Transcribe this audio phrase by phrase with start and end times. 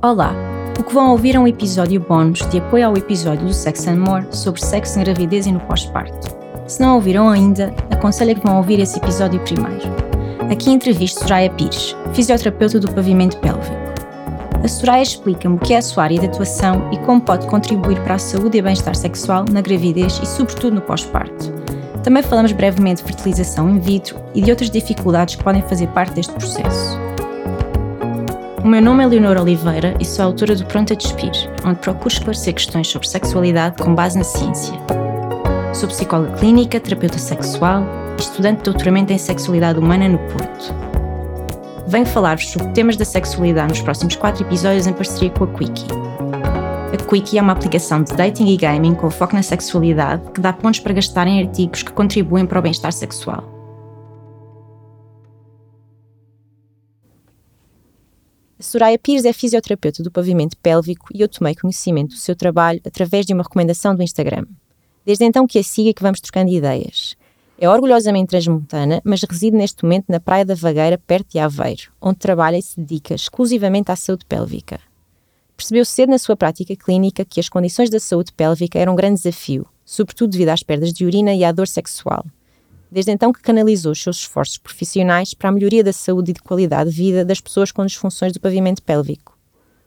[0.00, 0.32] Olá!
[0.78, 3.96] O que vão ouvir é um episódio bónus de apoio ao episódio do Sex and
[3.96, 6.28] More sobre sexo, gravidez e no pós-parto.
[6.68, 9.88] Se não ouviram ainda, aconselho que vão ouvir esse episódio primeiro.
[10.52, 13.74] Aqui entrevisto Soraya Pires, fisioterapeuta do pavimento pélvico.
[14.62, 17.98] A Soraya explica-me o que é a sua área de atuação e como pode contribuir
[18.02, 21.52] para a saúde e bem-estar sexual na gravidez e, sobretudo, no pós-parto.
[22.04, 26.14] Também falamos brevemente de fertilização in vitro e de outras dificuldades que podem fazer parte
[26.14, 27.07] deste processo.
[28.62, 31.30] O meu nome é Leonor Oliveira e sou autora do Pronto a Despir,
[31.64, 34.74] onde procuro esclarecer questões sobre sexualidade com base na ciência.
[35.72, 37.84] Sou psicóloga clínica, terapeuta sexual
[38.18, 40.74] e estudante de doutoramento em sexualidade humana no Porto.
[41.86, 45.86] Venho falar-vos sobre temas da sexualidade nos próximos quatro episódios em parceria com a Quickie.
[46.92, 50.52] A Quickie é uma aplicação de dating e gaming com foco na sexualidade que dá
[50.52, 53.57] pontos para gastar em artigos que contribuem para o bem-estar sexual.
[58.60, 63.24] Soraya Pires é fisioterapeuta do pavimento pélvico e eu tomei conhecimento do seu trabalho através
[63.24, 64.46] de uma recomendação do Instagram.
[65.06, 67.16] Desde então que a siga e que vamos trocando ideias.
[67.56, 72.18] É orgulhosamente transmontana, mas reside neste momento na Praia da Vagueira, perto de Aveiro, onde
[72.18, 74.80] trabalha e se dedica exclusivamente à saúde pélvica.
[75.56, 79.22] Percebeu cedo na sua prática clínica que as condições da saúde pélvica eram um grande
[79.22, 82.24] desafio, sobretudo devido às perdas de urina e à dor sexual
[82.90, 86.42] desde então que canalizou os seus esforços profissionais para a melhoria da saúde e de
[86.42, 89.38] qualidade de vida das pessoas com disfunções do pavimento pélvico.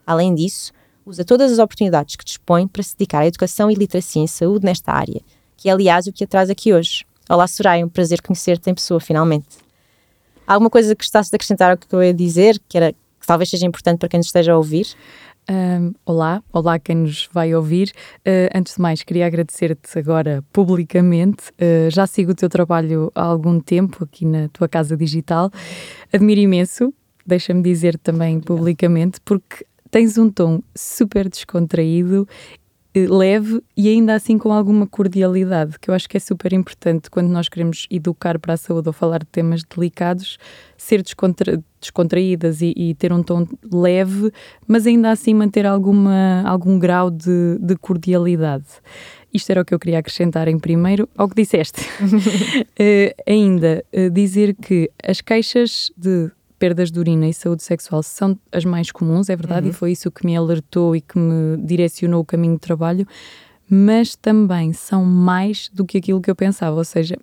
[0.06, 0.72] Além disso,
[1.04, 4.64] usa todas as oportunidades que dispõe para se dedicar à educação e literacia em saúde
[4.64, 5.20] nesta área,
[5.56, 7.04] que é aliás o que a traz aqui hoje.
[7.28, 9.58] Olá Soraya, um prazer conhecer-te em pessoa finalmente.
[10.46, 13.26] Há alguma coisa que gostasses de acrescentar ao que eu ia dizer, que, era, que
[13.26, 14.86] talvez seja importante para quem nos esteja a ouvir?
[15.50, 17.92] Um, olá, olá quem nos vai ouvir.
[18.18, 21.50] Uh, antes de mais, queria agradecer-te agora publicamente.
[21.52, 25.50] Uh, já sigo o teu trabalho há algum tempo aqui na tua casa digital.
[26.12, 26.94] Admiro imenso,
[27.26, 32.26] deixa-me dizer também publicamente, porque tens um tom super descontraído
[32.94, 37.28] leve e ainda assim com alguma cordialidade, que eu acho que é super importante quando
[37.28, 40.38] nós queremos educar para a saúde ou falar de temas delicados,
[40.76, 44.32] ser descontra descontraídas e, e, ter um tom leve,
[44.68, 48.66] mas ainda assim manter alguma, algum grau de, de cordialidade.
[49.34, 51.80] Isto era o que eu queria acrescentar em primeiro ao que disseste.
[51.80, 56.30] uh, ainda uh, dizer que as queixas de
[56.62, 59.72] perdas de urina e saúde sexual são as mais comuns, é verdade, uhum.
[59.72, 63.04] e foi isso que me alertou e que me direcionou o caminho de trabalho,
[63.68, 67.18] mas também são mais do que aquilo que eu pensava, ou seja,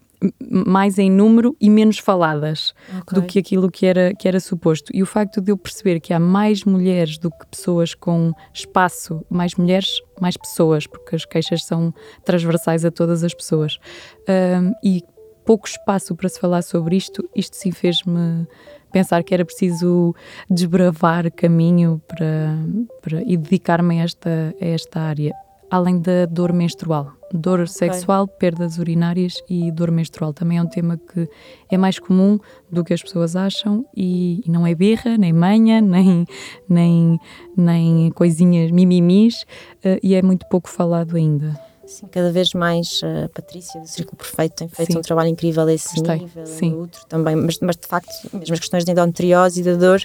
[0.46, 3.16] mais em número e menos faladas okay.
[3.16, 4.92] do que aquilo que era, que era suposto.
[4.94, 9.26] E o facto de eu perceber que há mais mulheres do que pessoas com espaço,
[9.30, 11.94] mais mulheres, mais pessoas, porque as queixas são
[12.26, 13.80] transversais a todas as pessoas,
[14.28, 15.02] um, e
[15.46, 18.46] pouco espaço para se falar sobre isto, isto sim fez-me
[18.92, 20.16] pensar que era preciso
[20.50, 22.58] desbravar caminho para,
[23.02, 25.34] para e dedicar-me a esta, a esta área,
[25.70, 27.14] além da dor menstrual.
[27.32, 27.68] Dor okay.
[27.68, 31.30] sexual, perdas urinárias e dor menstrual também é um tema que
[31.70, 32.40] é mais comum
[32.72, 36.26] do que as pessoas acham e, e não é berra, nem manha, nem,
[36.68, 37.20] nem,
[37.56, 39.44] nem coisinhas mimimis
[39.86, 41.69] uh, e é muito pouco falado ainda.
[41.90, 45.00] Sim, cada vez mais a Patrícia do Círculo Perfeito tem feito Sim.
[45.00, 46.20] um trabalho incrível a esse Gostei.
[46.20, 46.74] nível, Sim.
[46.76, 50.00] outro também, mas, mas de facto, mesmo as questões de endometriose e da dor.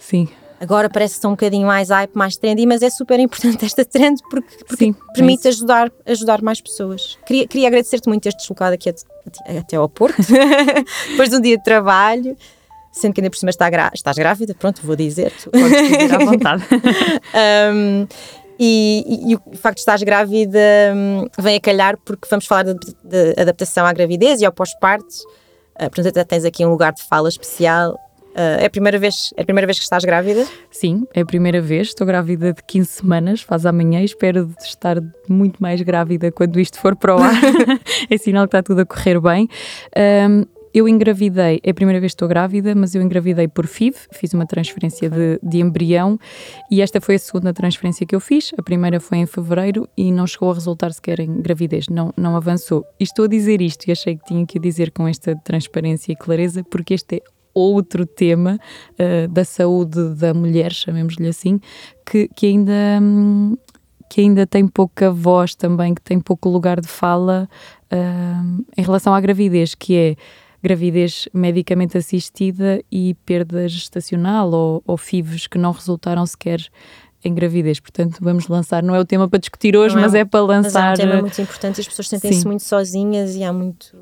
[0.00, 0.28] Sim.
[0.60, 3.84] Agora parece que estão um bocadinho mais hype, mais trendy, mas é super importante esta
[3.84, 7.16] trend porque, porque Sim, é permite é ajudar, ajudar mais pessoas.
[7.24, 8.92] Queria, queria agradecer-te muito este deslocado aqui
[9.58, 10.16] até ao Porto,
[11.08, 12.36] depois de um dia de trabalho
[12.92, 15.32] sendo que ainda por cima está estás grávida, pronto, vou dizer.
[15.50, 16.62] Podes dizer à vontade.
[17.74, 18.06] um,
[18.64, 20.60] E, e, e, o facto de estás grávida
[20.94, 25.16] hum, vem a calhar porque vamos falar de, de adaptação à gravidez e ao pós-parto.
[25.74, 27.94] Uh, portanto, até tens aqui um lugar de fala especial.
[28.36, 30.46] Uh, é, a primeira vez, é a primeira vez que estás grávida?
[30.70, 31.88] Sim, é a primeira vez.
[31.88, 34.00] Estou grávida de 15 semanas, faz amanhã.
[34.00, 34.98] Espero estar
[35.28, 37.34] muito mais grávida quando isto for para o ar.
[38.08, 39.48] é sinal que está tudo a correr bem.
[40.30, 40.44] Um,
[40.74, 44.32] eu engravidei, é a primeira vez que estou grávida, mas eu engravidei por FIV, fiz
[44.32, 46.18] uma transferência de, de, embrião
[46.70, 48.52] e esta foi a segunda transferência que eu fiz.
[48.56, 52.36] A primeira foi em fevereiro e não chegou a resultar sequer em gravidez, não, não
[52.36, 52.84] avançou.
[52.98, 56.16] E estou a dizer isto e achei que tinha que dizer com esta transparência e
[56.16, 57.22] clareza, porque este é
[57.54, 58.58] outro tema
[58.92, 61.60] uh, da saúde da mulher, chamemos-lhe assim,
[62.06, 62.72] que, que ainda.
[63.00, 63.56] Hum,
[64.08, 67.48] que ainda tem pouca voz também, que tem pouco lugar de fala
[67.90, 70.16] uh, em relação à gravidez, que é
[70.62, 76.60] gravidez medicamente assistida e perda gestacional ou, ou FIVs que não resultaram sequer
[77.24, 77.80] em gravidez.
[77.80, 80.44] Portanto, vamos lançar, não é o tema para discutir hoje, é mas é, é para
[80.44, 80.90] lançar.
[80.90, 83.96] Mas é um tema muito importante as pessoas sentem-se muito sozinhas e há muito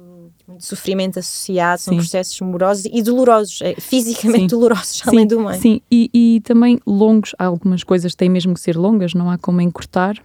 [0.50, 4.46] muito sofrimento associado, são processos morosos e dolorosos, é, fisicamente sim.
[4.48, 5.60] dolorosos, sim, além do meio.
[5.60, 9.60] Sim, e, e também longos, algumas coisas têm mesmo que ser longas, não há como
[9.60, 10.16] encurtar.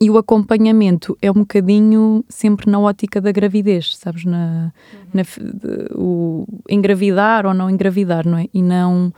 [0.00, 4.24] E o acompanhamento é um bocadinho sempre na ótica da gravidez, sabes?
[4.24, 5.00] Na, uhum.
[5.12, 8.46] na de, o engravidar ou não engravidar, não é?
[8.52, 9.12] E não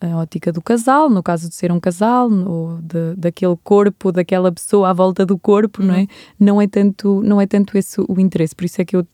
[0.00, 4.52] a ótica do casal, no caso de ser um casal, ou de, daquele corpo, daquela
[4.52, 5.88] pessoa à volta do corpo, uhum.
[5.88, 6.00] não é?
[6.00, 6.06] Uhum.
[6.38, 8.54] Não é tanto, não é tanto esse o interesse.
[8.54, 9.06] Por isso é que eu,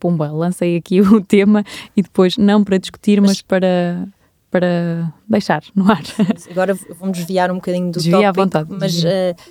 [0.00, 1.64] pumba, lancei aqui o tema
[1.96, 4.08] e depois não para discutir, mas, mas para
[4.58, 6.02] para deixar no ar.
[6.50, 8.68] Agora vamos desviar um bocadinho do Desvia tópico, à vontade.
[8.70, 9.08] mas, uh,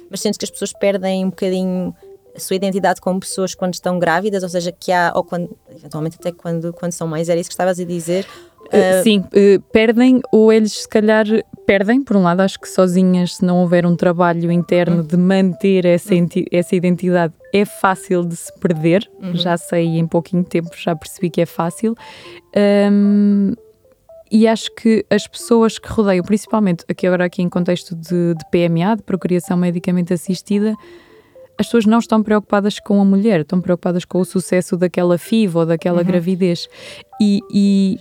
[0.09, 1.93] mas sentes que as pessoas perdem um bocadinho
[2.35, 6.17] a sua identidade como pessoas quando estão grávidas, ou seja, que há, ou quando, eventualmente
[6.19, 8.25] até quando, quando são mães, era isso que estavas a dizer,
[8.65, 11.25] Uh, sim, uh, perdem ou eles se calhar
[11.67, 15.85] perdem, por um lado, acho que sozinhas, se não houver um trabalho interno de manter
[15.85, 16.13] essa,
[16.51, 19.07] essa identidade, é fácil de se perder.
[19.21, 19.35] Uhum.
[19.35, 21.95] Já sei em pouquinho tempo, já percebi que é fácil.
[22.91, 23.53] Um,
[24.31, 28.45] e acho que as pessoas que rodeiam, principalmente aqui agora aqui em contexto de, de
[28.51, 30.75] PMA, de procriação medicamente assistida,
[31.57, 35.57] as pessoas não estão preocupadas com a mulher, estão preocupadas com o sucesso daquela FIV
[35.57, 36.05] ou daquela uhum.
[36.05, 36.67] gravidez.
[37.21, 37.97] E, e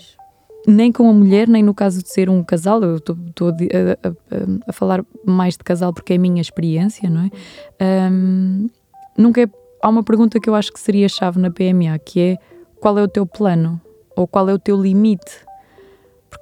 [0.67, 3.17] nem com a mulher, nem no caso de ser um casal, eu estou
[3.49, 8.11] a, a, a, falar mais de casal porque é a minha experiência, não é?
[8.11, 8.69] Um,
[9.17, 9.49] nunca é,
[9.82, 12.37] há uma pergunta que eu acho que seria chave na PMA, que é
[12.81, 13.81] qual é o teu plano?
[14.17, 15.44] Ou qual é o teu limite?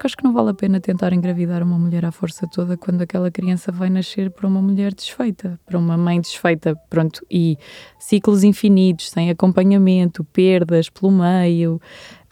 [0.02, 3.02] Porque acho que não vale a pena tentar engravidar uma mulher à força toda quando
[3.02, 7.56] aquela criança vai nascer para uma mulher desfeita, para uma mãe desfeita, pronto, e
[8.00, 11.80] ciclos infinitos, sem acompanhamento, perdas pelo meio.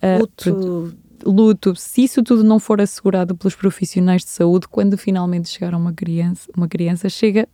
[0.02, 0.94] Uh, Luto
[1.24, 5.92] luto, se isso tudo não for assegurado pelos profissionais de saúde, quando finalmente chegar uma
[5.92, 7.48] criança, uma criança chega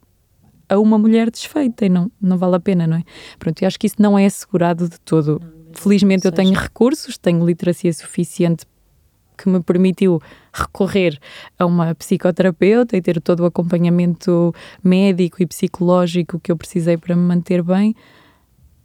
[0.67, 3.05] a uma mulher desfeita e não, não vale a pena, não é?
[3.39, 5.43] Pronto, e acho que isso não é assegurado de todo.
[5.75, 8.65] Felizmente eu tenho recursos, tenho literacia suficiente
[9.37, 10.21] que me permitiu
[10.53, 11.19] recorrer
[11.59, 17.15] a uma psicoterapeuta e ter todo o acompanhamento médico e psicológico que eu precisei para
[17.15, 17.94] me manter bem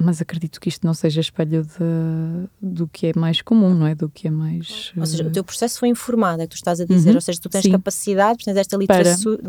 [0.01, 3.95] mas acredito que isto não seja espelho de, do que é mais comum, não é?
[3.95, 4.91] Do que é mais.
[4.97, 7.21] Ou seja, o teu processo foi informado, é que tu estás a dizer, uhum, ou
[7.21, 7.71] seja, tu tens sim.
[7.71, 9.39] capacidade, tens esta literacia,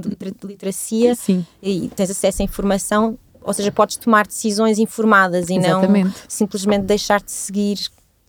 [0.44, 1.16] literacia
[1.62, 6.04] e tens acesso à informação, ou seja, podes tomar decisões informadas e exatamente.
[6.04, 7.78] não simplesmente deixar-te seguir.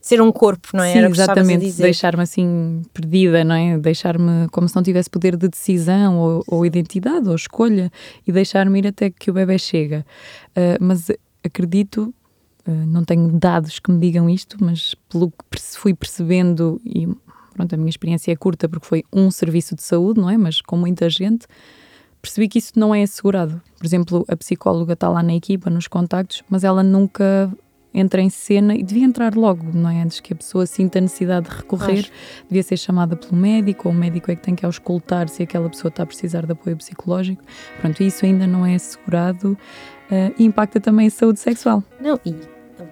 [0.04, 0.92] Ser um corpo, não é?
[0.92, 1.72] Sim, exatamente.
[1.78, 3.78] Deixar-me assim perdida, não é?
[3.78, 7.90] Deixar-me como se não tivesse poder de decisão ou, ou identidade ou escolha
[8.28, 10.06] e deixar-me ir até que o bebê chega.
[10.50, 11.10] Uh, mas
[11.42, 12.14] acredito,
[12.68, 17.08] uh, não tenho dados que me digam isto, mas pelo que fui percebendo, e
[17.54, 20.36] pronto, a minha experiência é curta porque foi um serviço de saúde, não é?
[20.36, 21.48] Mas com muita gente,
[22.22, 23.62] percebi que isso não é assegurado.
[23.78, 27.50] Por exemplo, a psicóloga está lá na equipa, nos contactos, mas ela nunca
[27.94, 30.02] entra em cena e devia entrar logo, não é?
[30.02, 32.12] Antes que a pessoa sinta a necessidade de recorrer, Acho.
[32.50, 35.70] devia ser chamada pelo médico, ou o médico é que tem que auscultar se aquela
[35.70, 37.44] pessoa está a precisar de apoio psicológico.
[37.80, 39.58] Pronto, isso ainda não é assegurado
[40.12, 41.84] uh, e impacta também a saúde sexual.
[42.02, 42.36] Não, e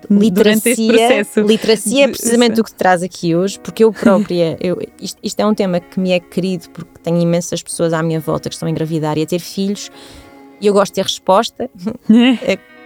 [0.10, 5.20] literacia, literacia é precisamente o que te traz aqui hoje, porque eu própria, eu, isto,
[5.22, 8.50] isto, é um tema que me é querido porque tenho imensas pessoas à minha volta
[8.50, 9.92] que estão a engravidar e a ter filhos
[10.62, 11.70] e eu gosto de ter resposta.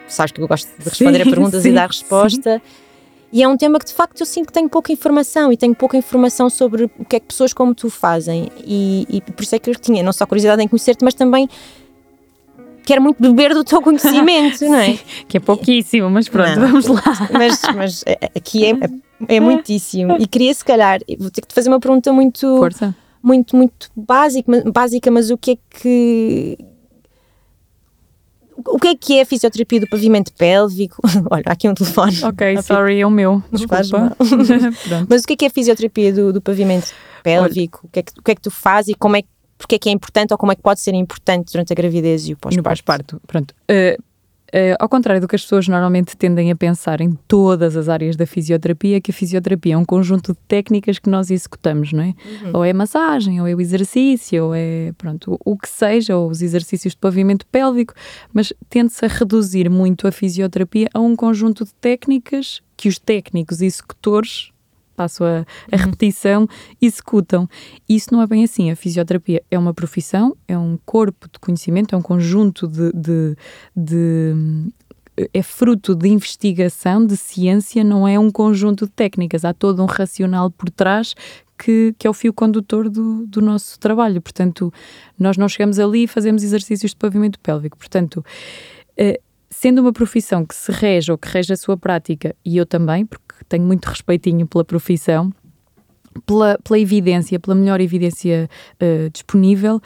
[0.07, 2.55] sabes que eu gosto de responder sim, a perguntas sim, e dar resposta.
[2.55, 2.85] Sim.
[3.33, 5.75] E é um tema que de facto eu sinto que tenho pouca informação e tenho
[5.75, 8.49] pouca informação sobre o que é que pessoas como tu fazem.
[8.65, 11.49] E, e por isso é que eu tinha não só curiosidade em conhecer-te, mas também
[12.85, 14.93] quero muito beber do teu conhecimento, não é?
[14.93, 17.01] Sim, que é pouquíssimo, mas pronto, não, vamos lá.
[17.33, 18.03] Mas, mas
[18.35, 20.15] aqui é, é, é muitíssimo.
[20.19, 22.57] E queria, se calhar, vou ter que te fazer uma pergunta muito.
[22.57, 22.95] Força.
[23.21, 26.57] Muito, muito básica, básica, mas o que é que.
[28.57, 31.01] O que é que é a fisioterapia do pavimento pélvico?
[31.29, 32.23] Olha, aqui um telefone.
[32.23, 33.43] Ok, sorry, é o meu.
[33.51, 34.15] Desculpa.
[35.09, 36.87] mas o que é que é a fisioterapia do, do pavimento
[37.23, 37.81] pélvico?
[37.83, 39.75] O que, é que, o que é que tu fazes e como é que porque
[39.75, 42.33] é que é importante ou como é que pode ser importante durante a gravidez e
[42.33, 42.69] o pós-parto.
[42.69, 43.55] pós-parto, pronto.
[43.71, 44.01] Uh,
[44.53, 48.15] uh, ao contrário do que as pessoas normalmente tendem a pensar em todas as áreas
[48.15, 52.07] da fisioterapia, que a fisioterapia é um conjunto de técnicas que nós executamos, não é?
[52.43, 52.51] Uhum.
[52.53, 56.41] Ou é massagem, ou é o exercício, ou é, pronto, o, que seja, ou os
[56.41, 57.93] exercícios de pavimento pélvico,
[58.33, 63.61] mas tende-se a reduzir muito a fisioterapia a um conjunto de técnicas que os técnicos
[63.61, 64.51] executores
[64.95, 65.85] passo a, a uhum.
[65.85, 66.47] repetição,
[66.81, 67.47] executam.
[67.87, 68.71] Isso não é bem assim.
[68.71, 73.35] A fisioterapia é uma profissão, é um corpo de conhecimento, é um conjunto de, de,
[73.75, 74.33] de
[75.33, 79.45] é fruto de investigação, de ciência, não é um conjunto de técnicas.
[79.45, 81.15] Há todo um racional por trás
[81.57, 84.21] que, que é o fio condutor do, do nosso trabalho.
[84.21, 84.73] Portanto,
[85.17, 87.77] nós não chegamos ali e fazemos exercícios de pavimento pélvico.
[87.77, 88.23] Portanto,
[88.97, 92.65] eh, sendo uma profissão que se rege ou que rege a sua prática, e eu
[92.65, 95.31] também, porque tenho muito respeitinho pela profissão,
[96.25, 99.81] pela, pela evidência, pela melhor evidência uh, disponível,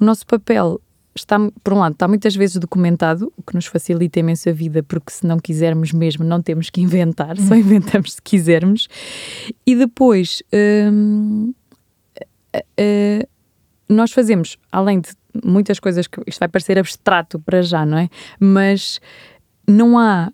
[0.00, 0.80] o nosso papel
[1.14, 4.82] está, por um lado, está muitas vezes documentado, o que nos facilita imenso a vida,
[4.82, 8.88] porque se não quisermos mesmo, não temos que inventar, só inventamos se quisermos.
[9.66, 10.42] E depois,
[10.92, 11.54] hum,
[12.56, 13.28] uh,
[13.88, 15.10] nós fazemos, além de
[15.44, 18.08] muitas coisas que isto vai parecer abstrato para já, não é?
[18.38, 19.00] Mas
[19.66, 20.32] não há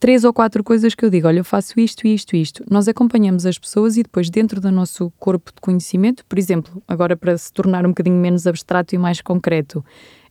[0.00, 2.64] três ou quatro coisas que eu digo, olha, eu faço isto, isto, isto.
[2.70, 7.16] Nós acompanhamos as pessoas e depois dentro do nosso corpo de conhecimento, por exemplo, agora
[7.16, 9.84] para se tornar um bocadinho menos abstrato e mais concreto,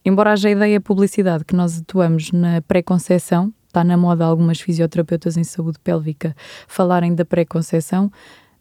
[0.05, 5.37] embora haja a ideia publicidade que nós atuamos na pré-conceição, está na moda algumas fisioterapeutas
[5.37, 6.35] em saúde pélvica
[6.67, 8.11] falarem da pré-conceição,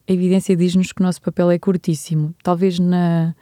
[0.08, 2.32] a evidência diz-nos que o nosso papel é curtíssimo.
[2.42, 3.34] Talvez na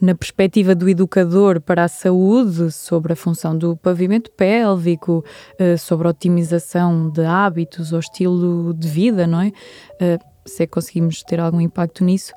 [0.00, 5.24] na perspectiva do educador para a saúde, sobre a função do pavimento pélvico,
[5.60, 9.48] uh, sobre a otimização de hábitos ou estilo de vida, não é?
[9.48, 12.32] Uh, se é que conseguimos ter algum impacto nisso,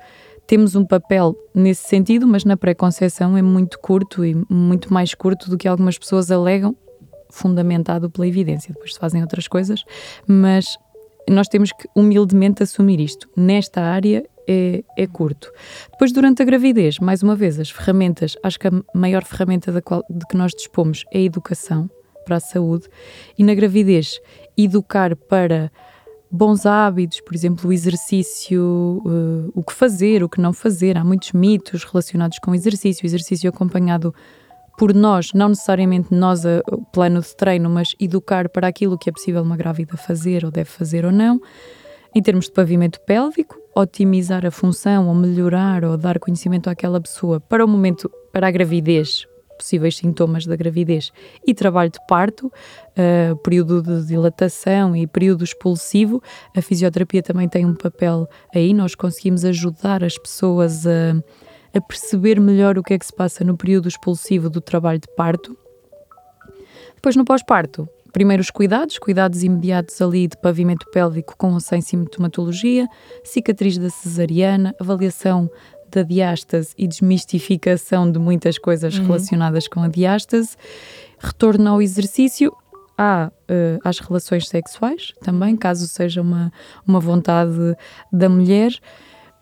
[0.46, 5.48] temos um papel nesse sentido, mas na pré-conceição é muito curto e muito mais curto
[5.48, 6.74] do que algumas pessoas alegam,
[7.30, 8.72] fundamentado pela evidência.
[8.72, 9.84] Depois se fazem outras coisas,
[10.26, 10.76] mas
[11.28, 13.28] nós temos que humildemente assumir isto.
[13.36, 15.52] Nesta área é, é curto.
[15.92, 19.80] Depois, durante a gravidez, mais uma vez, as ferramentas, acho que a maior ferramenta da
[19.80, 21.88] qual, de que nós dispomos é a educação
[22.24, 22.88] para a saúde
[23.38, 24.20] e na gravidez,
[24.56, 25.70] educar para
[26.30, 30.98] bons hábitos, por exemplo, o exercício, uh, o que fazer, o que não fazer.
[30.98, 34.12] Há muitos mitos relacionados com exercício, exercício acompanhado
[34.76, 39.10] por nós, não necessariamente nós a, o plano de treino, mas educar para aquilo que
[39.10, 41.40] é possível uma grávida fazer ou deve fazer ou não.
[42.14, 47.40] Em termos de pavimento pélvico, otimizar a função ou melhorar ou dar conhecimento àquela pessoa
[47.40, 51.12] para o momento, para a gravidez, possíveis sintomas da gravidez
[51.46, 56.22] e trabalho de parto, uh, período de dilatação e período expulsivo.
[56.56, 61.14] A fisioterapia também tem um papel aí, nós conseguimos ajudar as pessoas a,
[61.74, 65.08] a perceber melhor o que é que se passa no período expulsivo do trabalho de
[65.14, 65.56] parto.
[66.94, 72.86] Depois, no pós-parto, Primeiros cuidados, cuidados imediatos ali de pavimento pélvico com ou sem sintomatologia,
[73.24, 75.50] cicatriz da cesariana, avaliação
[75.90, 79.06] da diástase e desmistificação de muitas coisas uhum.
[79.06, 80.56] relacionadas com a diástase,
[81.18, 82.52] retorno ao exercício,
[82.96, 86.52] há uh, às relações sexuais também, caso seja uma,
[86.86, 87.76] uma vontade
[88.12, 88.72] da mulher.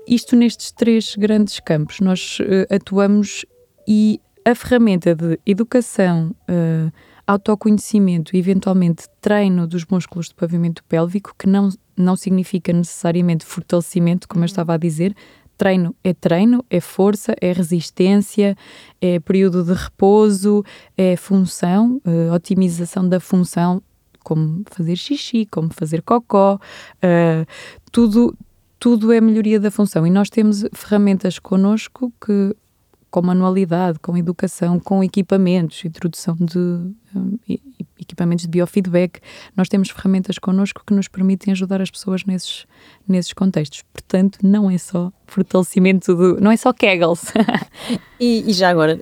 [0.07, 2.01] Isto nestes três grandes campos.
[2.01, 3.45] Nós uh, atuamos
[3.87, 6.93] e a ferramenta de educação, uh,
[7.29, 14.27] autoconhecimento e eventualmente treino dos músculos do pavimento pélvico, que não, não significa necessariamente fortalecimento,
[14.27, 15.15] como eu estava a dizer.
[15.59, 18.57] Treino é treino, é força, é resistência,
[19.01, 20.65] é período de repouso,
[20.97, 23.83] é função, é, otimização da função,
[24.25, 27.47] como fazer xixi, como fazer cocó, uh,
[27.91, 28.37] tudo,
[28.79, 30.07] tudo é melhoria da função.
[30.07, 32.55] E nós temos ferramentas connosco que
[33.11, 37.39] com manualidade, com educação, com equipamentos, introdução de um,
[37.99, 39.21] equipamentos de biofeedback.
[39.57, 42.67] Nós temos ferramentas connosco que nos permitem ajudar as pessoas nesses,
[43.07, 43.83] nesses contextos.
[43.93, 46.41] Portanto, não é só fortalecimento do.
[46.41, 47.33] não é só Kegels.
[48.21, 49.01] e, e já agora,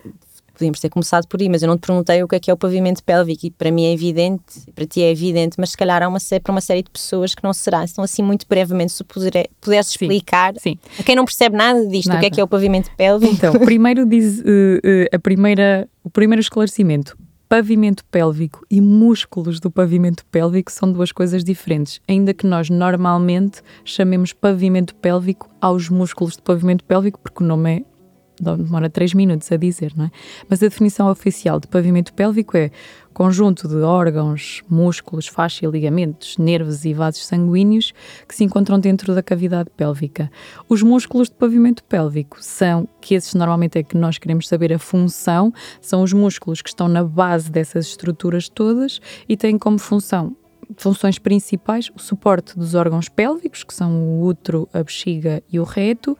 [0.56, 2.54] podíamos ter começado por aí, mas eu não te perguntei o que é que é
[2.54, 4.42] o pavimento pélvico e para mim é evidente,
[4.75, 7.44] para ti é evidente, mas se calhar há uma para uma série de pessoas que
[7.44, 7.84] não será.
[7.84, 11.00] Então, assim, muito brevemente, se puder, pudesse explicar sim, sim.
[11.00, 12.18] a quem não percebe nada disto, nada.
[12.18, 13.34] o que é que é o pavimento pélvico.
[13.34, 17.16] Então, primeiro diz uh, uh, a primeira, o primeiro esclarecimento.
[17.48, 23.62] Pavimento pélvico e músculos do pavimento pélvico são duas coisas diferentes, ainda que nós normalmente
[23.84, 27.95] chamemos pavimento pélvico aos músculos do pavimento pélvico, porque o nome é
[28.40, 30.11] demora 3 minutos a dizer, não é?
[30.49, 32.71] Mas a definição oficial de pavimento pélvico é
[33.16, 37.95] conjunto de órgãos, músculos, faixa, ligamentos, nervos e vasos sanguíneos
[38.28, 40.31] que se encontram dentro da cavidade pélvica.
[40.69, 44.78] Os músculos de pavimento pélvico são, que esses normalmente é que nós queremos saber a
[44.78, 45.50] função,
[45.81, 50.37] são os músculos que estão na base dessas estruturas todas e têm como função
[50.76, 55.64] funções principais o suporte dos órgãos pélvicos, que são o útero, a bexiga e o
[55.64, 56.19] reto,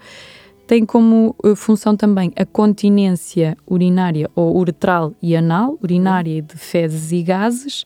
[0.67, 7.13] tem como uh, função também a continência urinária ou uretral e anal, urinária de fezes
[7.13, 7.85] e gases,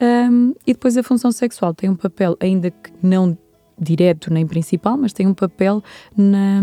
[0.00, 3.36] um, e depois a função sexual tem um papel, ainda que não
[3.78, 5.82] direto nem principal, mas tem um papel
[6.16, 6.62] na,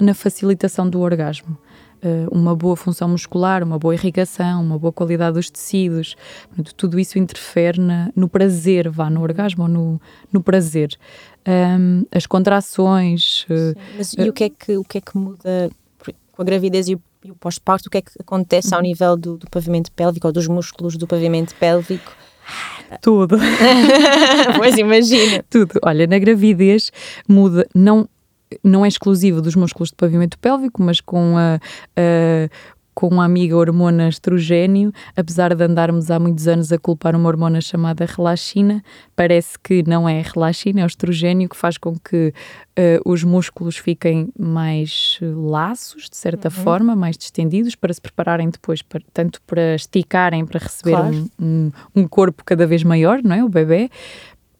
[0.00, 1.56] na facilitação do orgasmo.
[2.02, 6.16] Uh, uma boa função muscular, uma boa irrigação, uma boa qualidade dos tecidos,
[6.74, 10.00] tudo isso interfere na, no prazer, vá no orgasmo ou no,
[10.32, 10.96] no prazer
[11.46, 13.44] um, as contrações.
[13.44, 15.70] Uh, Mas e uh, o que, é que, o que é que muda
[16.32, 18.86] com a gravidez e o e o pós-parto, o que é que acontece ao uhum.
[18.86, 22.12] nível do, do pavimento pélvico ou dos músculos do pavimento pélvico?
[23.00, 23.36] Tudo.
[24.56, 25.44] pois imagina.
[25.48, 25.78] Tudo.
[25.82, 26.90] Olha, na gravidez
[27.28, 28.08] muda, não,
[28.64, 31.60] não é exclusivo dos músculos do pavimento pélvico, mas com a,
[31.96, 32.48] a
[33.00, 37.58] com a amiga hormona estrogênio, apesar de andarmos há muitos anos a culpar uma hormona
[37.58, 38.84] chamada relaxina,
[39.16, 42.34] parece que não é relaxina, é o estrogênio que faz com que
[42.78, 46.62] uh, os músculos fiquem mais laços, de certa uhum.
[46.62, 51.30] forma, mais distendidos, para se prepararem depois, para, tanto para esticarem, para receber claro.
[51.40, 53.42] um, um, um corpo cada vez maior, não é?
[53.42, 53.88] O bebê,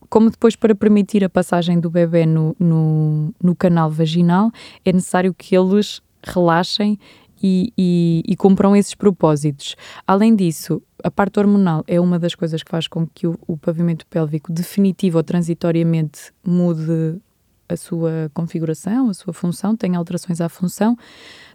[0.09, 4.51] como depois para permitir a passagem do bebê no, no, no canal vaginal,
[4.83, 6.99] é necessário que eles relaxem
[7.43, 9.77] e, e, e cumpram esses propósitos.
[10.07, 13.57] Além disso, a parte hormonal é uma das coisas que faz com que o, o
[13.57, 17.21] pavimento pélvico definitivo ou transitoriamente mude
[17.69, 20.97] a sua configuração, a sua função, tenha alterações à função.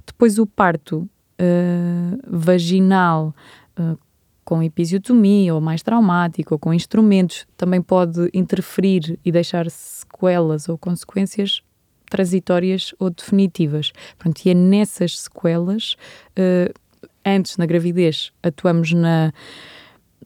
[0.06, 3.36] Depois o parto uh, vaginal
[3.78, 3.98] uh,
[4.46, 10.78] com episiotomia ou mais traumático ou com instrumentos também pode interferir e deixar sequelas ou
[10.78, 11.62] consequências
[12.16, 13.92] transitórias ou definitivas.
[14.18, 15.98] Pronto, e é nessas sequelas,
[16.40, 16.74] uh,
[17.26, 19.34] antes na gravidez, atuamos na,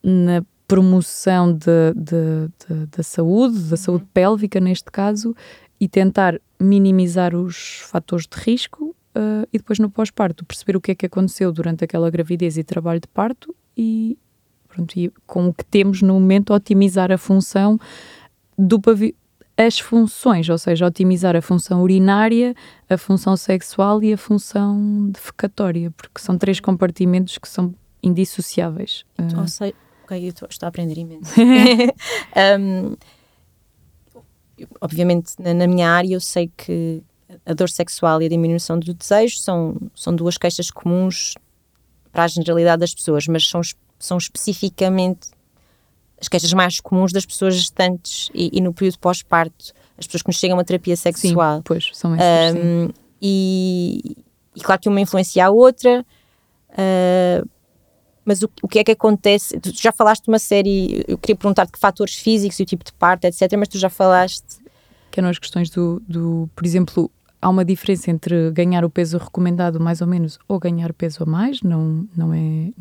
[0.03, 4.09] na promoção de, de, de, da saúde, da saúde uhum.
[4.13, 5.35] pélvica neste caso,
[5.81, 10.91] e tentar minimizar os fatores de risco uh, e depois no pós-parto perceber o que
[10.91, 14.15] é que aconteceu durante aquela gravidez e trabalho de parto e,
[14.67, 17.79] pronto, e com o que temos no momento otimizar a função
[18.55, 18.77] do
[19.59, 22.55] as funções, ou seja, otimizar a função urinária,
[22.89, 29.03] a função sexual e a função defecatória, porque são três compartimentos que são indissociáveis.
[29.19, 29.47] Então, uh...
[29.49, 29.75] sei,
[30.05, 31.33] ok, eu estou, a aprender imenso.
[32.57, 32.95] um,
[34.79, 37.03] obviamente, na, na, minha área, eu sei que
[37.45, 41.33] a dor sexual e a diminuição do desejo são, são duas queixas comuns
[42.13, 43.59] para a generalidade das pessoas, mas são,
[43.99, 45.31] são especificamente
[46.19, 50.29] as queixas mais comuns das pessoas gestantes e, e no período pós-parto, as pessoas que
[50.29, 51.57] nos chegam a terapia sexual.
[51.57, 52.89] Sim, pois, são essas, um,
[53.21, 54.17] e,
[54.55, 56.05] e, claro que uma influencia a outra,
[56.71, 57.49] uh,
[58.23, 59.59] mas o, o, que é que acontece?
[59.59, 62.83] Tu já falaste de uma série, eu queria perguntar-te que fatores físicos e o tipo
[62.83, 64.59] de parto, etc., mas tu já falaste.
[65.11, 69.17] Que eram as questões do, do, por exemplo, há uma diferença entre ganhar o peso
[69.17, 72.71] recomendado mais ou menos ou ganhar peso a mais, não, não é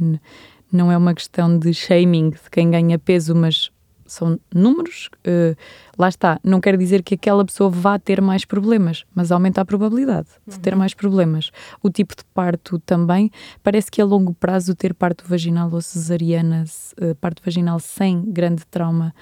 [0.72, 3.70] não é uma questão de shaming de quem ganha peso, mas
[4.08, 5.08] são números.
[5.18, 5.56] Uh,
[5.96, 6.40] lá está.
[6.42, 10.56] Não quer dizer que aquela pessoa vá ter mais problemas, mas aumenta a probabilidade de
[10.56, 10.60] uhum.
[10.60, 11.50] ter mais problemas.
[11.82, 13.30] O tipo de parto também.
[13.62, 16.64] Parece que a longo prazo ter parto vaginal ou cesariana,
[17.00, 19.14] uh, parto vaginal sem grande trauma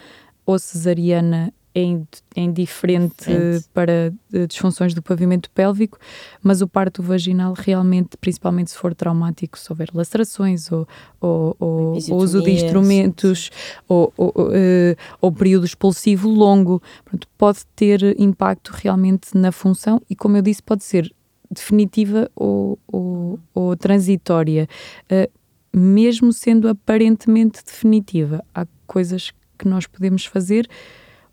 [0.44, 5.98] ou cesariana é, indiferente é para eh, disfunções do pavimento pélvico,
[6.42, 10.88] mas o parto vaginal realmente, principalmente se for traumático, se houver lacerações ou,
[11.20, 13.50] ou, ou, ou uso de instrumentos
[13.86, 20.16] ou, ou, uh, ou, período expulsivo longo, pronto, pode ter impacto realmente na função e,
[20.16, 21.14] como eu disse, pode ser
[21.50, 24.66] definitiva ou, ou, ou transitória.
[25.12, 25.30] Uh,
[25.78, 30.66] mesmo sendo aparentemente definitiva, há coisas que nós podemos fazer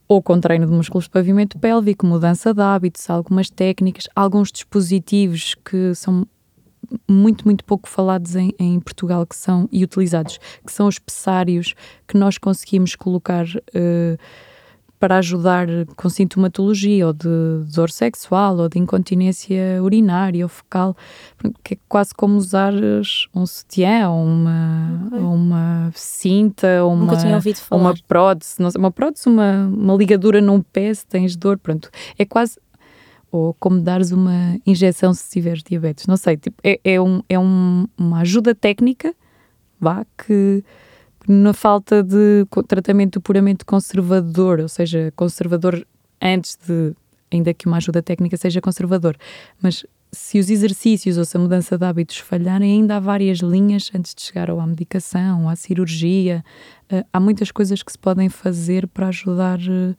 [0.08, 5.56] ou com treino de músculos de pavimento pélvico, mudança de hábitos, algumas técnicas, alguns dispositivos
[5.66, 6.28] que são
[7.10, 11.74] muito, muito pouco falados em, em, Portugal que são e utilizados, que são os pessários
[12.08, 14.18] que nós conseguimos colocar uh,
[15.04, 17.28] para ajudar com sintomatologia ou de
[17.76, 20.96] dor sexual ou de incontinência urinária ou fecal,
[21.62, 22.72] que é quase como usar
[23.36, 25.20] um sutiã ou uma, okay.
[25.20, 27.12] ou uma cinta ou uma,
[27.70, 32.24] uma prótese, não uma prótese, uma, uma ligadura num pé se tens dor, pronto, é
[32.24, 32.58] quase
[33.30, 37.38] ou como dares uma injeção se tiveres diabetes, não sei, tipo, é, é, um, é
[37.38, 39.14] um, uma ajuda técnica,
[39.82, 40.64] vá, que
[41.28, 45.86] na falta de tratamento puramente conservador, ou seja, conservador
[46.22, 46.94] antes de,
[47.32, 49.18] ainda que uma ajuda técnica seja conservador,
[49.62, 53.90] mas se os exercícios ou se a mudança de hábitos falharem, ainda há várias linhas
[53.96, 56.46] antes de chegar à medicação, à cirurgia.
[56.92, 59.96] Uh, há muitas coisas que se podem fazer para ajudar uh,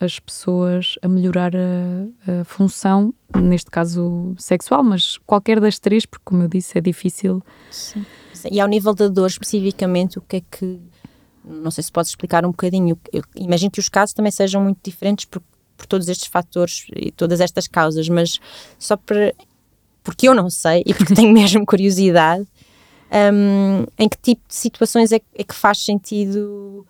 [0.00, 6.22] as pessoas a melhorar a, a, função, neste caso sexual, mas qualquer das três, porque,
[6.24, 7.42] como eu disse, é difícil.
[7.70, 8.04] Sim
[8.50, 10.80] e ao nível da dor, especificamente, o que é que.
[11.44, 12.98] Não sei se podes explicar um bocadinho.
[13.12, 15.42] Eu imagino que os casos também sejam muito diferentes por,
[15.76, 18.38] por todos estes fatores e todas estas causas, mas
[18.78, 19.34] só para.
[20.02, 22.46] Porque eu não sei e porque tenho mesmo curiosidade,
[23.32, 26.86] um, em que tipo de situações é, é que faz sentido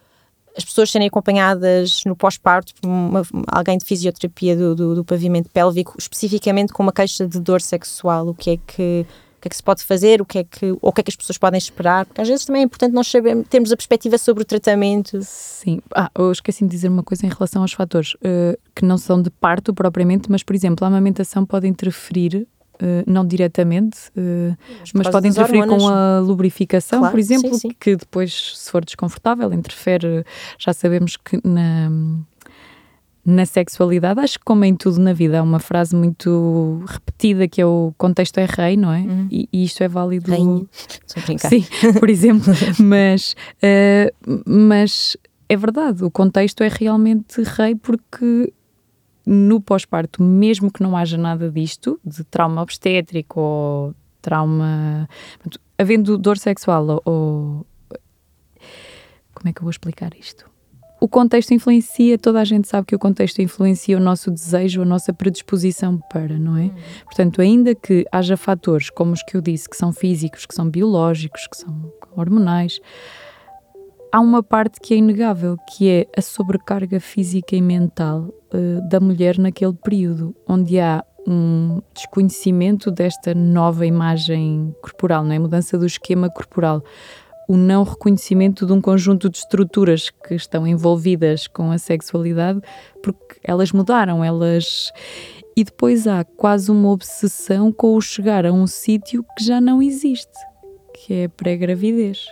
[0.56, 5.50] as pessoas serem acompanhadas no pós-parto por uma, alguém de fisioterapia do, do, do, pavimento
[5.50, 9.06] pélvico, especificamente com uma queixa de dor sexual, o que é que
[9.44, 11.11] que é que se pode fazer, o que é que, ou o que é que
[11.11, 14.16] as pessoas podem esperar, porque às vezes também é importante nós sabermos, termos a perspectiva
[14.16, 15.18] sobre o tratamento.
[15.22, 18.96] Sim, ah, eu esqueci de dizer uma coisa em relação aos fatores uh, que não
[18.96, 24.57] são de parto propriamente, mas por exemplo, a amamentação pode interferir Uh, não diretamente, uh,
[24.80, 25.80] mas, mas pode interferir hormonas.
[25.80, 27.76] com a lubrificação, claro, por exemplo, sim, sim.
[27.78, 30.26] que depois, se for desconfortável, interfere.
[30.59, 31.88] Já sabemos que na,
[33.24, 37.60] na sexualidade, acho que como em tudo na vida, há uma frase muito repetida que
[37.60, 39.00] é o contexto é rei, não é?
[39.00, 39.28] Uhum.
[39.30, 40.30] E, e, isto é válido.
[40.30, 40.66] Rainha.
[41.48, 41.64] Sim,
[41.98, 42.52] por exemplo.
[42.78, 45.16] mas, uh, mas
[45.48, 48.52] é verdade, o contexto é realmente rei porque
[49.26, 55.08] no pós-parto, mesmo que não haja nada disto, de trauma obstétrico ou trauma.
[55.78, 57.66] havendo dor sexual ou.
[59.32, 60.53] Como é que eu vou explicar isto?
[61.04, 64.84] O contexto influencia, toda a gente sabe que o contexto influencia o nosso desejo, a
[64.86, 66.70] nossa predisposição para, não é?
[67.04, 70.66] Portanto, ainda que haja fatores como os que eu disse, que são físicos, que são
[70.66, 72.80] biológicos, que são hormonais,
[74.10, 78.98] há uma parte que é inegável, que é a sobrecarga física e mental uh, da
[78.98, 85.38] mulher naquele período, onde há um desconhecimento desta nova imagem corporal, não é?
[85.38, 86.82] mudança do esquema corporal,
[87.48, 92.61] o não reconhecimento de um conjunto de estruturas que estão envolvidas com a sexualidade,
[93.02, 94.92] porque elas mudaram, elas
[95.57, 99.80] e depois há quase uma obsessão com o chegar a um sítio que já não
[99.80, 100.33] existe,
[100.92, 102.26] que é a pré-gravidez.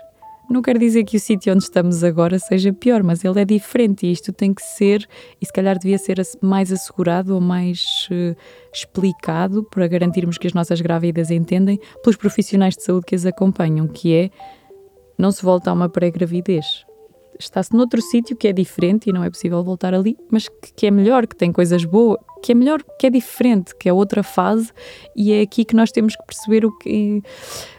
[0.50, 4.06] Não quer dizer que o sítio onde estamos agora seja pior, mas ele é diferente
[4.06, 5.08] e isto tem que ser,
[5.40, 8.36] e se calhar devia ser mais assegurado ou mais uh,
[8.70, 13.86] explicado para garantirmos que as nossas grávidas entendem pelos profissionais de saúde que as acompanham,
[13.86, 14.30] que é
[15.18, 16.84] não se volta a uma pré-gravidez.
[17.38, 20.86] Está-se noutro sítio que é diferente e não é possível voltar ali, mas que, que,
[20.86, 24.22] é melhor, que tem coisas boas, que é melhor, que é diferente, que é outra
[24.22, 24.70] fase
[25.16, 27.22] e é aqui que nós temos que perceber o que,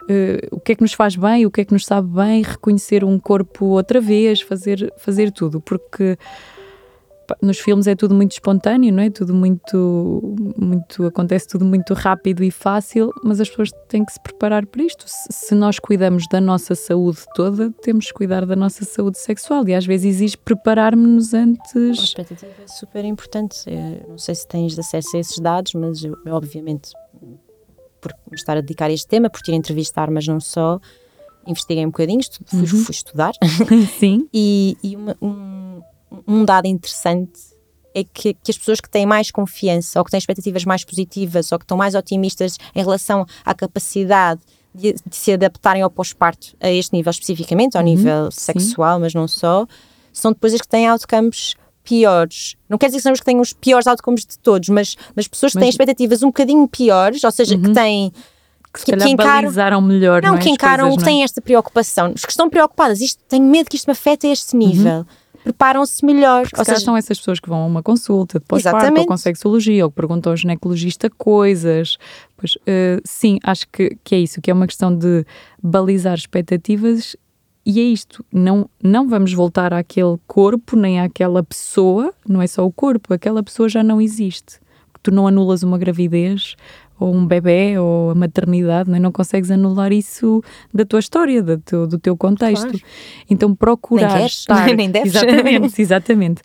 [0.04, 2.42] uh, o que é que nos faz bem, o que é que nos sabe bem,
[2.42, 6.18] reconhecer um corpo outra vez, fazer, fazer tudo, porque
[7.42, 9.10] nos filmes é tudo muito espontâneo, não é?
[9.10, 14.22] Tudo muito, muito acontece tudo muito rápido e fácil, mas as pessoas têm que se
[14.22, 15.06] preparar para isto.
[15.08, 19.74] Se nós cuidamos da nossa saúde toda, temos que cuidar da nossa saúde sexual e
[19.74, 21.76] às vezes exige preparar-nos antes.
[21.76, 23.64] A expectativa é super importante.
[23.68, 26.92] Eu não sei se tens acesso a esses dados, mas eu, obviamente,
[28.02, 30.80] por me estar a dedicar a este tema, por ter entrevistar, mas não só,
[31.48, 32.68] investiguei um bocadinho, fui, uhum.
[32.68, 33.34] fui estudar.
[33.98, 34.28] Sim.
[34.34, 35.82] e, e uma, um,
[36.28, 37.54] um dado interessante
[37.96, 41.52] é que, que, as pessoas que têm mais confiança ou que têm expectativas mais positivas
[41.52, 44.42] ou que estão mais otimistas em relação à capacidade
[44.74, 49.02] de, de se adaptarem ao pós-parto a este nível especificamente, ao uhum, nível sexual, sim.
[49.02, 49.68] mas não só,
[50.12, 52.56] são depois as que têm outcomes piores.
[52.68, 55.28] Não quer dizer que são os que têm os piores outcomes de todos, mas, mas
[55.28, 55.64] pessoas que mas...
[55.64, 57.62] têm expectativas um bocadinho piores, ou seja, uhum.
[57.62, 58.12] que têm
[58.74, 60.42] que se que encaram, melhor, não, não é?
[60.42, 63.76] que encaram, coisas, que têm esta preocupação, os que estão preocupadas, isto, tenho medo que
[63.76, 65.00] isto me afete a este nível.
[65.00, 66.44] Uhum preparam-se melhor.
[66.44, 69.18] Porque ou seja, são essas pessoas que vão a uma consulta de pós-parto ou com
[69.18, 71.98] sexologia ou que perguntam ao ginecologista coisas.
[72.38, 75.26] Pois, uh, sim, acho que, que é isso, que é uma questão de
[75.62, 77.16] balizar expectativas
[77.66, 82.66] e é isto, não, não vamos voltar àquele corpo nem àquela pessoa, não é só
[82.66, 84.60] o corpo, aquela pessoa já não existe.
[85.02, 86.56] Tu não anulas uma gravidez
[87.04, 89.00] ou um bebê ou a maternidade, não, é?
[89.00, 90.42] não consegues anular isso
[90.74, 92.70] da tua história, do teu, do teu contexto.
[92.70, 92.82] Claro.
[93.30, 95.16] Então procurar nem queres, estar nem deves.
[95.16, 96.42] exatamente, exatamente.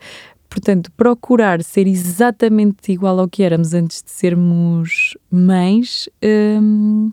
[0.50, 7.12] Portanto, procurar ser exatamente igual ao que éramos antes de sermos mães hum,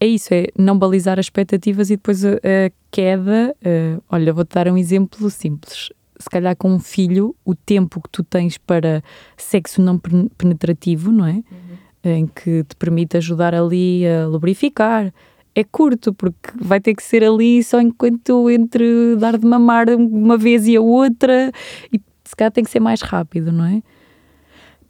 [0.00, 3.54] é isso, é não balizar as expectativas e depois a, a queda.
[3.60, 5.90] Uh, olha, vou-te dar um exemplo simples.
[6.18, 9.02] Se calhar com um filho, o tempo que tu tens para
[9.36, 11.32] sexo não penetrativo, não é?
[11.32, 11.63] Uhum
[12.04, 15.12] em que te permite ajudar ali a lubrificar.
[15.54, 20.36] É curto, porque vai ter que ser ali só enquanto entre dar de mamar uma
[20.36, 21.52] vez e a outra,
[21.92, 23.80] e se calhar tem que ser mais rápido, não é?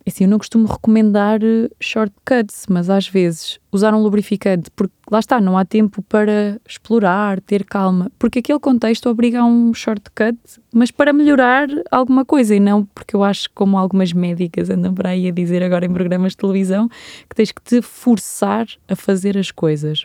[0.07, 5.19] Assim, eu não costumo recomendar eh, shortcuts, mas às vezes usar um lubrificante, porque lá
[5.19, 10.39] está, não há tempo para explorar, ter calma, porque aquele contexto obriga a um shortcut,
[10.73, 15.09] mas para melhorar alguma coisa, e não porque eu acho, como algumas médicas andam para
[15.09, 16.87] aí a dizer agora em programas de televisão,
[17.29, 20.05] que tens que te forçar a fazer as coisas.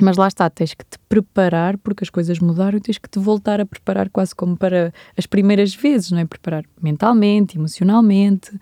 [0.00, 3.18] Mas lá está, tens que te preparar porque as coisas mudaram e tens que te
[3.18, 6.24] voltar a preparar quase como para as primeiras vezes, não é?
[6.24, 8.52] Preparar mentalmente, emocionalmente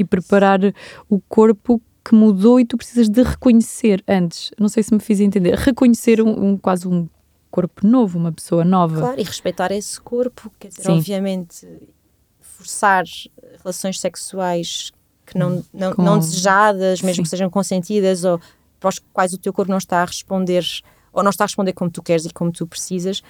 [0.00, 0.60] e preparar
[1.08, 4.50] o corpo que mudou e tu precisas de reconhecer antes.
[4.58, 5.54] Não sei se me fiz entender.
[5.54, 7.06] Reconhecer um, um quase um
[7.50, 8.98] corpo novo, uma pessoa nova.
[8.98, 10.92] Claro, e respeitar esse corpo, quer dizer, Sim.
[10.92, 11.68] obviamente,
[12.40, 13.04] forçar
[13.62, 14.90] relações sexuais
[15.26, 16.02] que não, não, Com...
[16.02, 17.22] não desejadas, mesmo Sim.
[17.24, 18.40] que sejam consentidas, ou
[18.78, 20.64] para os quais o teu corpo não está a responder
[21.12, 23.22] ou não está a responder como tu queres e como tu precisas,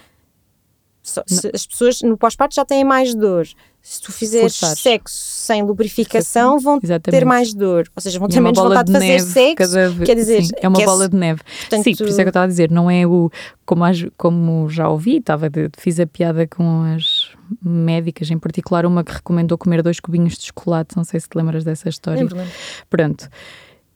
[1.03, 3.47] se, as pessoas no pós-parto já têm mais dor.
[3.83, 7.19] Se tu fizeres sexo sem lubrificação, vão Exatamente.
[7.19, 7.89] ter mais dor.
[7.97, 9.73] Ou seja, vão ter menos vontade de, de fazer sexo.
[9.73, 10.05] Cada...
[10.05, 11.41] Quer dizer, sim, é uma bola de neve.
[11.43, 13.31] Portanto, sim, por isso é que eu estava a dizer, não é o.
[13.65, 13.85] Como,
[14.19, 17.31] como já ouvi, estava fiz a piada com as
[17.63, 20.95] médicas, em particular uma que recomendou comer dois cubinhos de chocolate.
[20.95, 22.21] Não sei se te lembras dessa história.
[22.21, 22.53] Lembro, lembro.
[22.91, 23.29] Pronto.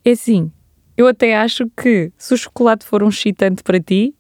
[0.03, 0.51] É assim,
[0.97, 4.15] eu até acho que se o chocolate for um excitante para ti,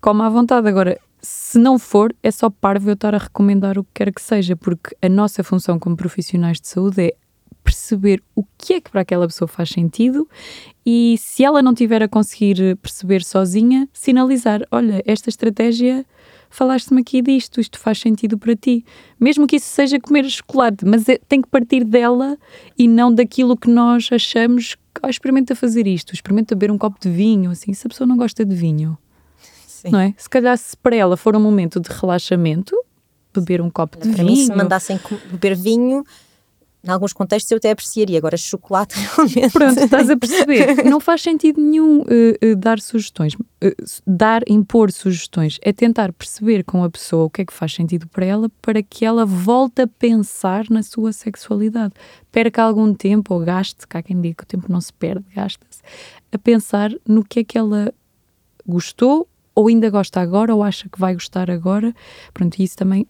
[0.00, 0.68] coma à vontade.
[0.68, 4.22] Agora, se não for, é só parvo eu estar a recomendar o que quer que
[4.22, 7.14] seja, porque a nossa função como profissionais de saúde é
[7.62, 10.26] perceber o que é que para aquela pessoa faz sentido
[10.86, 16.06] e se ela não tiver a conseguir perceber sozinha, sinalizar: olha, esta estratégia
[16.48, 18.84] falaste-me aqui disto, isto faz sentido para ti.
[19.20, 22.38] Mesmo que isso seja comer chocolate, mas é, tem que partir dela
[22.78, 24.76] e não daquilo que nós achamos.
[25.02, 28.16] Ah, experimenta fazer isto, experimenta beber um copo de vinho, assim, se a pessoa não
[28.16, 28.98] gosta de vinho,
[29.88, 29.92] Sim.
[29.92, 30.14] não é?
[30.16, 32.74] Se calhar se para ela for um momento de relaxamento,
[33.34, 34.36] beber um copo de para vinho.
[34.36, 36.04] Mim, se mandassem beber vinho,
[36.82, 39.50] em alguns contextos eu até apreciaria, agora chocolate realmente.
[39.52, 40.84] Pronto, estás a perceber.
[40.84, 43.38] Não faz sentido nenhum uh, uh, dar sugestões, uh,
[44.06, 45.58] dar, impor sugestões.
[45.62, 48.82] É tentar perceber com a pessoa o que é que faz sentido para ela para
[48.82, 51.94] que ela volte a pensar na sua sexualidade.
[52.30, 55.82] Perca algum tempo ou gaste, cá quem diga que o tempo não se perde, gasta-se,
[56.30, 57.92] a pensar no que é que ela
[58.66, 61.92] gostou ou ainda gosta agora ou acha que vai gostar agora.
[62.32, 63.08] Pronto, isso também,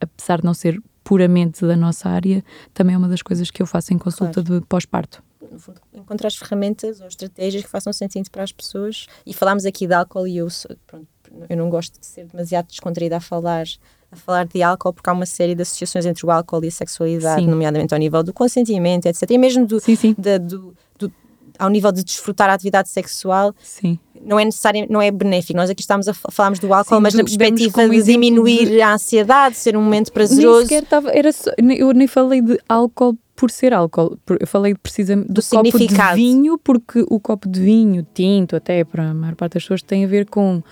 [0.00, 3.66] apesar de não ser puramente da nossa área, também é uma das coisas que eu
[3.66, 4.60] faço em consulta claro.
[4.60, 5.22] de pós-parto.
[5.52, 9.06] No fundo, encontrar as ferramentas ou estratégias que façam sentido para as pessoas.
[9.24, 10.48] E falámos aqui de álcool e eu,
[10.88, 11.06] pronto,
[11.48, 13.64] eu não gosto de ser demasiado descontraída a falar
[14.10, 16.70] a falar de álcool porque há uma série de associações entre o álcool e a
[16.72, 17.48] sexualidade, sim.
[17.48, 19.30] nomeadamente ao nível do consentimento, etc.
[19.30, 20.16] E mesmo do, sim, sim.
[20.18, 21.12] Da, do, do,
[21.58, 23.54] ao nível de desfrutar a atividade sexual.
[23.62, 25.56] Sim não é necessário, não é benéfico.
[25.56, 28.80] Nós aqui estamos a falarmos do álcool, Sim, mas na perspectiva de diminuir de...
[28.80, 30.68] a ansiedade, ser um momento prazeroso.
[30.70, 35.26] Nem estava, era só, eu nem falei de álcool por ser álcool, eu falei precisamente
[35.26, 39.34] do, do copo de vinho, porque o copo de vinho, tinto, até para a maior
[39.34, 40.62] parte das pessoas, tem a ver com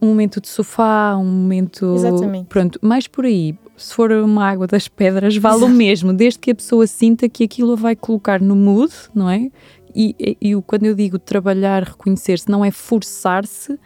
[0.00, 1.94] um momento de sofá, um momento.
[1.94, 2.46] Exatamente.
[2.46, 3.54] Pronto, mais por aí.
[3.76, 5.72] Se for uma água das pedras, vale Exato.
[5.72, 9.28] o mesmo, desde que a pessoa sinta que aquilo a vai colocar no mood, não
[9.28, 9.50] é?
[9.94, 13.78] E, e, quando eu digo trabalhar, reconhecer-se, não é forçar-se,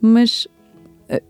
[0.00, 0.46] mas
[1.08, 1.22] uh,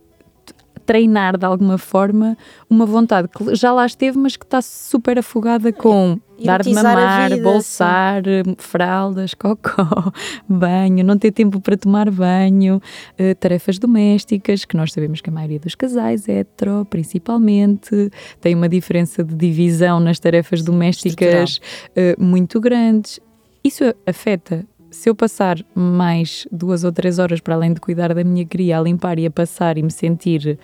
[0.85, 2.37] treinar de alguma forma
[2.69, 7.31] uma vontade que já lá esteve, mas que está super afogada com dar de mamar,
[7.31, 8.55] vida, bolsar, sim.
[8.59, 10.13] fraldas, cocó,
[10.49, 12.81] banho, não ter tempo para tomar banho,
[13.19, 18.69] uh, tarefas domésticas, que nós sabemos que a maioria dos casais, hetero principalmente, tem uma
[18.69, 23.21] diferença de divisão nas tarefas domésticas uh, muito grandes
[23.65, 24.67] isso afeta.
[24.91, 28.79] Se eu passar mais duas ou três horas para além de cuidar da minha cria,
[28.79, 30.59] a limpar e a passar e me sentir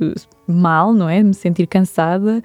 [0.00, 0.14] uh,
[0.46, 1.22] mal, não é?
[1.22, 2.42] Me sentir cansada,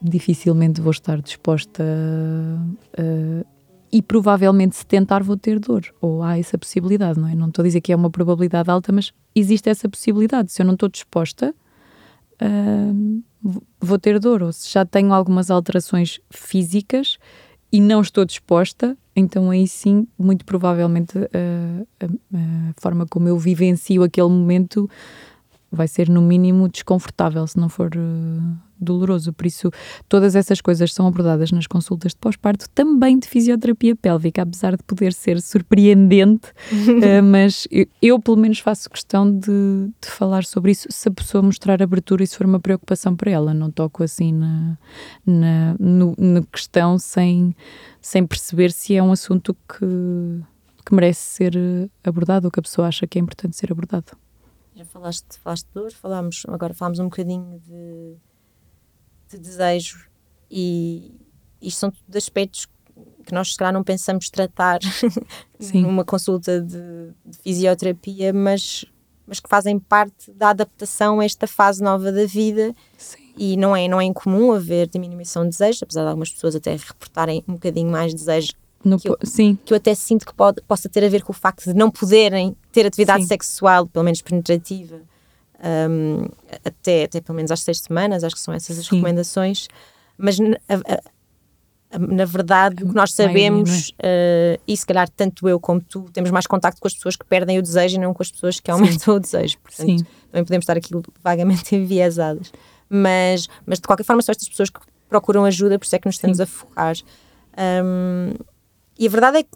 [0.00, 3.46] dificilmente vou estar disposta uh,
[3.92, 5.84] e provavelmente se tentar vou ter dor.
[6.00, 7.34] Ou há essa possibilidade, não é?
[7.34, 10.52] Não estou a dizer que é uma probabilidade alta, mas existe essa possibilidade.
[10.52, 11.54] Se eu não estou disposta,
[12.40, 13.22] uh,
[13.78, 14.42] vou ter dor.
[14.42, 17.18] Ou se já tenho algumas alterações físicas
[17.72, 23.38] e não estou disposta, então aí sim, muito provavelmente a, a, a, forma como eu
[23.38, 24.88] vivencio aquele momento
[25.70, 29.32] vai ser no mínimo desconfortável, se não for uh, doloroso.
[29.32, 29.70] Por isso,
[30.08, 34.82] todas essas coisas são abordadas nas consultas de pós-parto, também de fisioterapia pélvica, apesar de
[34.82, 40.72] poder ser surpreendente, uh, mas eu, eu, pelo menos faço questão de, de, falar sobre
[40.72, 43.54] isso se a pessoa mostrar abertura e se for uma preocupação para ela.
[43.54, 44.78] Não toco assim na,
[45.26, 47.54] na, no, na questão sem,
[48.00, 50.42] sem perceber se é um assunto que,
[50.84, 51.52] que merece ser
[52.04, 54.12] abordado ou que a pessoa acha que é importante ser abordado
[54.80, 58.16] já falaste, falaste de dor, falámos, agora falámos um bocadinho de,
[59.36, 60.08] de desejo
[60.50, 61.14] e
[61.60, 62.66] isto são tudo aspectos
[63.24, 64.80] que nós se calhar não pensamos tratar
[65.72, 68.84] numa consulta de, de, fisioterapia, mas,
[69.26, 73.32] mas que fazem parte da adaptação a esta fase nova da vida Sim.
[73.36, 76.72] e não é, não é incomum haver diminuição de desejo, apesar de algumas pessoas até
[76.72, 78.52] reportarem um bocadinho mais desejo
[78.84, 79.58] no, que, eu, sim.
[79.64, 81.90] que eu até sinto que pode, possa ter a ver com o facto de não
[81.90, 83.28] poderem ter atividade sim.
[83.28, 85.02] sexual, pelo menos penetrativa,
[85.60, 86.26] um,
[86.64, 88.96] até, até pelo menos às seis semanas, acho que são essas as sim.
[88.96, 89.68] recomendações.
[90.16, 91.00] Mas a, a,
[91.90, 96.08] a, na verdade, o que nós sabemos, uh, e se calhar tanto eu como tu,
[96.12, 98.60] temos mais contacto com as pessoas que perdem o desejo e não com as pessoas
[98.60, 99.58] que aumentam o desejo.
[99.58, 100.06] Portanto, sim.
[100.30, 100.90] também podemos estar aqui
[101.22, 102.52] vagamente enviesadas.
[102.88, 106.06] Mas, mas de qualquer forma, são estas pessoas que procuram ajuda, por isso é que
[106.06, 106.96] nos estamos a focar.
[107.84, 108.34] Um,
[108.98, 109.50] e a verdade é que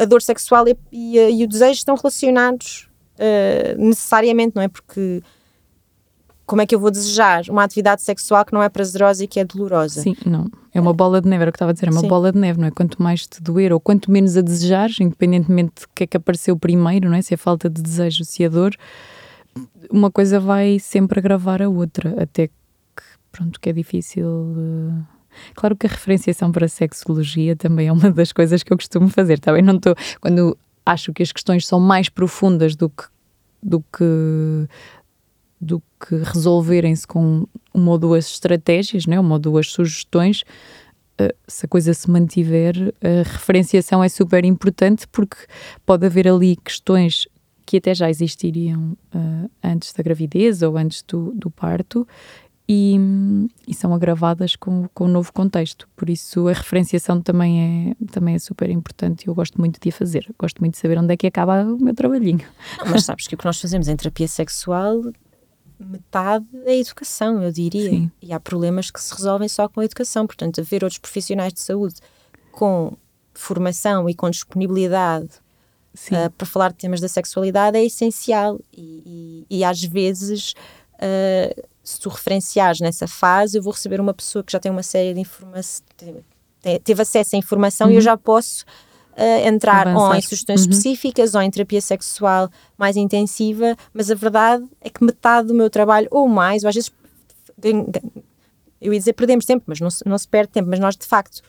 [0.00, 4.68] a dor sexual e, e, e o desejo estão relacionados uh, necessariamente, não é?
[4.68, 5.22] Porque
[6.46, 9.40] como é que eu vou desejar uma atividade sexual que não é prazerosa e que
[9.40, 10.02] é dolorosa?
[10.02, 10.46] Sim, não.
[10.74, 12.08] É uma bola de neve, era o que estava a dizer, é uma Sim.
[12.08, 12.70] bola de neve, não é?
[12.70, 16.56] Quanto mais te doer ou quanto menos a desejares, independentemente do que é que apareceu
[16.56, 17.22] primeiro, não é?
[17.22, 18.74] Se é falta de desejo, se é dor,
[19.90, 22.52] uma coisa vai sempre agravar a outra, até que,
[23.32, 24.26] pronto, que é difícil.
[24.26, 25.14] Uh...
[25.54, 29.08] Claro que a referenciação para a sexologia também é uma das coisas que eu costumo
[29.08, 29.94] fazer, também tá não estou.
[30.20, 33.04] Quando acho que as questões são mais profundas do que
[33.62, 34.68] do que
[35.60, 39.18] do que resolverem-se com uma ou duas estratégias, né?
[39.18, 40.42] uma ou duas sugestões,
[41.18, 45.38] uh, se a coisa se mantiver, a referenciação é super importante porque
[45.86, 47.26] pode haver ali questões
[47.64, 52.06] que até já existiriam uh, antes da gravidez ou antes do, do parto
[52.66, 52.96] e,
[53.68, 55.86] e, são agravadas com, com o novo contexto.
[55.94, 59.90] Por isso, a referenciação também é, também é super importante e eu gosto muito de
[59.90, 60.34] a fazer.
[60.38, 62.46] Gosto muito de saber onde é que acaba o meu trabalhinho.
[62.78, 65.02] Não, mas sabes que o que nós fazemos em terapia sexual,
[65.78, 67.90] metade é educação, eu diria.
[67.90, 68.10] Sim.
[68.22, 70.26] E há problemas que se resolvem só com a educação.
[70.26, 71.96] Portanto, haver outros profissionais de saúde
[72.50, 72.96] com
[73.34, 75.28] formação e com disponibilidade
[75.94, 78.58] uh, para falar de temas da sexualidade é essencial.
[78.72, 80.54] E, e, e às vezes.
[80.94, 84.82] Uh, se tu referenciares nessa fase, eu vou receber uma pessoa que já tem uma
[84.82, 85.84] série de informações,
[86.82, 87.92] teve acesso à informação uhum.
[87.92, 88.04] e eu uhum.
[88.04, 88.64] já posso
[89.12, 90.08] uh, entrar Avançar.
[90.08, 90.70] ou em sugestões uhum.
[90.70, 95.68] específicas ou em terapia sexual mais intensiva, mas a verdade é que metade do meu
[95.68, 96.90] trabalho, ou mais, ou às vezes,
[98.80, 101.06] eu ia dizer perdemos tempo, mas não se, não se perde tempo, mas nós de
[101.06, 101.42] facto.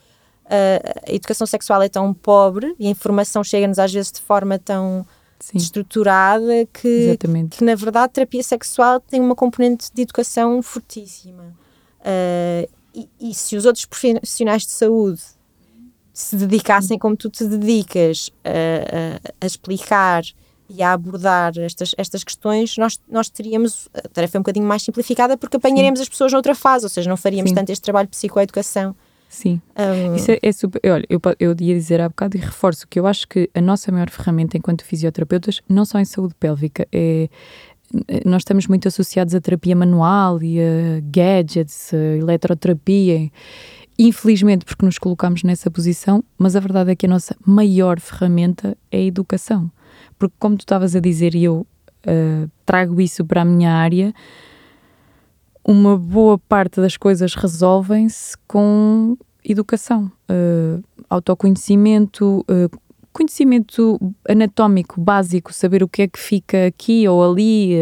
[0.46, 4.60] Uh, a educação sexual é tão pobre e a informação chega-nos às vezes de forma
[4.60, 5.04] tão
[5.40, 5.58] Sim.
[5.58, 7.18] estruturada que,
[7.52, 11.56] que, na verdade, terapia sexual tem uma componente de educação fortíssima.
[12.00, 15.22] Uh, e, e, se os outros profissionais de saúde
[16.14, 20.24] se dedicassem como tu te dedicas a, a, a explicar
[20.70, 25.38] e a abordar estas, estas questões, nós, nós teríamos a tarefa um bocadinho mais simplificada
[25.38, 26.04] porque apanharemos Sim.
[26.04, 27.56] as pessoas noutra fase, ou seja, não faríamos Sim.
[27.56, 28.96] tanto este trabalho de psicoeducação
[29.30, 30.16] Sim, um...
[30.16, 30.82] isso é, é, super.
[30.86, 33.92] Olha, eu, eu ia dizer há bocado e reforço que eu acho que a nossa
[33.92, 37.28] maior ferramenta enquanto fisioterapeutas, não só em saúde pélvica, é.
[38.26, 43.30] Nós estamos muito associados à terapia manual e a gadgets, a eletroterapia,
[43.98, 48.76] infelizmente porque nos colocamos nessa posição, mas a verdade é que a nossa maior ferramenta
[48.92, 49.72] é a educação.
[50.18, 51.66] Porque, como tu estavas a dizer, e eu
[52.08, 54.14] uh, trago isso para a minha área,
[55.66, 62.80] uma boa parte das coisas resolvem-se com educação, uh, autoconhecimento, uh,
[63.12, 64.00] conhecimento
[64.30, 67.76] anatómico básico, saber o que é que fica aqui ou ali,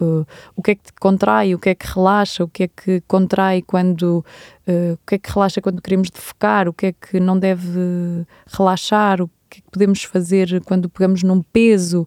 [0.00, 3.00] uh, o que é que contrai, o que é que relaxa, o que é que
[3.06, 4.24] contrai quando,
[4.66, 9.20] o que é que relaxa quando queremos defecar, o que é que não deve relaxar,
[9.20, 12.06] o que é que podemos fazer quando pegamos num peso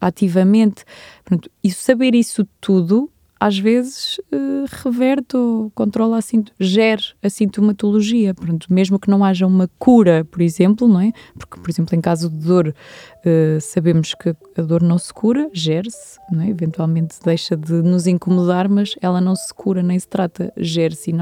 [0.00, 0.84] ativamente.
[1.24, 3.10] Pronto, e saber isso tudo
[3.44, 8.32] às vezes uh, reverte ou controla, assim, gera a sintomatologia.
[8.32, 11.12] Pronto, mesmo que não haja uma cura, por exemplo, não é?
[11.38, 15.50] Porque, por exemplo, em caso de dor, uh, sabemos que a dor não se cura,
[15.52, 16.48] gera-se, é?
[16.48, 21.14] Eventualmente deixa de nos incomodar, mas ela não se cura nem se trata, gera-se.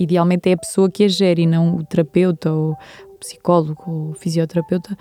[0.00, 4.10] Idealmente é a pessoa que a gere e não o terapeuta ou o psicólogo ou
[4.10, 4.98] o fisioterapeuta.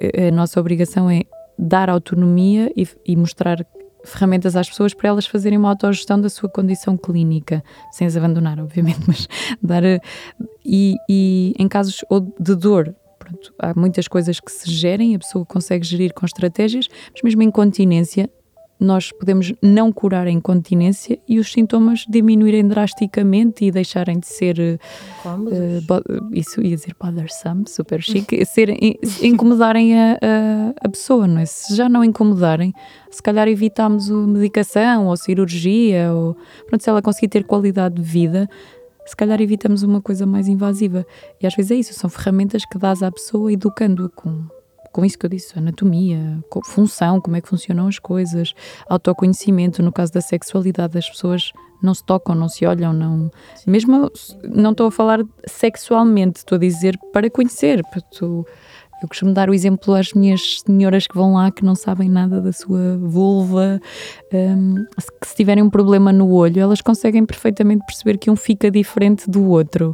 [0.00, 1.24] A nossa obrigação é
[1.58, 3.58] dar autonomia e, e mostrar
[4.04, 8.58] ferramentas às pessoas para elas fazerem uma autogestão da sua condição clínica, sem as abandonar,
[8.62, 9.28] obviamente, mas
[9.62, 9.82] dar.
[10.64, 12.04] E, e em casos
[12.38, 16.88] de dor, pronto, há muitas coisas que se gerem, a pessoa consegue gerir com estratégias,
[17.12, 18.30] mas mesmo em continência,
[18.78, 24.78] nós podemos não curar a incontinência e os sintomas diminuírem drasticamente e deixarem de ser
[25.24, 28.70] uh, isso ia dizer bothersome, super chique, ser,
[29.22, 31.46] incomodarem a, a, a, pessoa, não é?
[31.46, 32.72] Se já não incomodarem,
[33.10, 38.02] se calhar evitamos a medicação ou cirurgia, ou pronto, se ela conseguir ter qualidade de
[38.02, 38.48] vida,
[39.06, 41.06] se calhar evitamos uma coisa mais invasiva.
[41.40, 44.44] E às vezes é isso, são ferramentas que dás à pessoa educando-a com
[44.94, 48.54] com isso que eu disse, anatomia, função, como é que funcionam as coisas,
[48.88, 51.52] autoconhecimento, no caso da sexualidade, as pessoas
[51.82, 53.28] não se tocam, não se olham, não.
[53.56, 53.70] Sim.
[53.72, 54.08] Mesmo
[54.44, 57.82] não estou a falar sexualmente, estou a dizer para conhecer.
[57.90, 58.46] Para tu,
[59.02, 62.40] eu costumo dar o exemplo às minhas senhoras que vão lá que não sabem nada
[62.40, 63.80] da sua vulva,
[64.32, 64.76] um,
[65.20, 69.28] que se tiverem um problema no olho, elas conseguem perfeitamente perceber que um fica diferente
[69.28, 69.92] do outro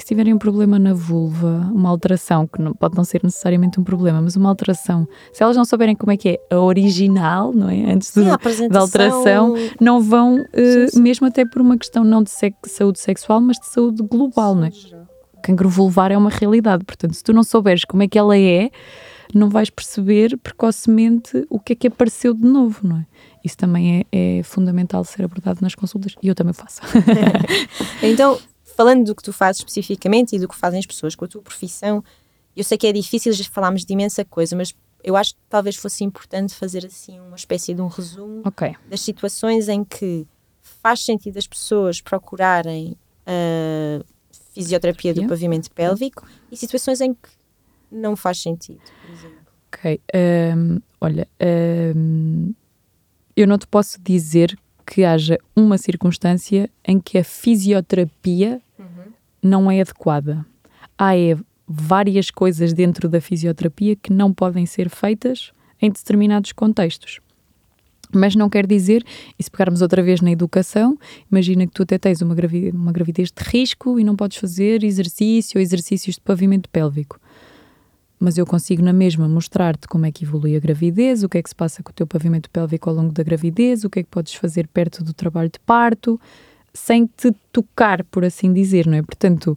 [0.00, 3.84] se tiverem um problema na vulva, uma alteração, que não, pode não ser necessariamente um
[3.84, 7.68] problema, mas uma alteração, se elas não souberem como é que é a original, não
[7.68, 7.92] é?
[7.92, 11.02] Antes sim, do, da alteração, não vão, uh, sim, sim.
[11.02, 12.30] mesmo até por uma questão não de
[12.66, 14.70] saúde sexual, mas de saúde global, não é?
[15.40, 16.84] cancro vulvar é uma realidade.
[16.84, 18.70] Portanto, se tu não souberes como é que ela é,
[19.34, 23.06] não vais perceber precocemente o que é que apareceu de novo, não é?
[23.44, 26.80] Isso também é, é fundamental ser abordado nas consultas e eu também faço.
[28.02, 28.38] então,
[28.80, 31.42] falando do que tu fazes especificamente e do que fazem as pessoas com a tua
[31.42, 32.02] profissão,
[32.56, 34.74] eu sei que é difícil, já falámos de imensa coisa, mas
[35.04, 38.74] eu acho que talvez fosse importante fazer assim uma espécie de um resumo okay.
[38.88, 40.26] das situações em que
[40.62, 44.02] faz sentido as pessoas procurarem a
[44.54, 47.28] fisioterapia do pavimento pélvico e situações em que
[47.92, 49.40] não faz sentido, por exemplo.
[49.68, 50.00] Ok,
[50.56, 51.28] um, olha,
[51.94, 52.54] um,
[53.36, 54.58] eu não te posso dizer
[54.90, 58.60] que haja uma circunstância em que a fisioterapia.
[59.42, 60.44] Não é adequada.
[60.98, 61.36] Há é,
[61.66, 67.20] várias coisas dentro da fisioterapia que não podem ser feitas em determinados contextos.
[68.12, 69.04] Mas não quer dizer,
[69.38, 70.98] e se pegarmos outra vez na educação,
[71.30, 72.34] imagina que tu até tens uma
[72.74, 77.20] uma gravidez de risco e não podes fazer exercício ou exercícios de pavimento pélvico.
[78.18, 81.42] Mas eu consigo na mesma mostrar-te como é que evolui a gravidez, o que é
[81.42, 84.02] que se passa com o teu pavimento pélvico ao longo da gravidez, o que é
[84.02, 86.20] que podes fazer perto do trabalho de parto,
[86.72, 89.02] sem te tocar, por assim dizer, não é?
[89.02, 89.56] Portanto,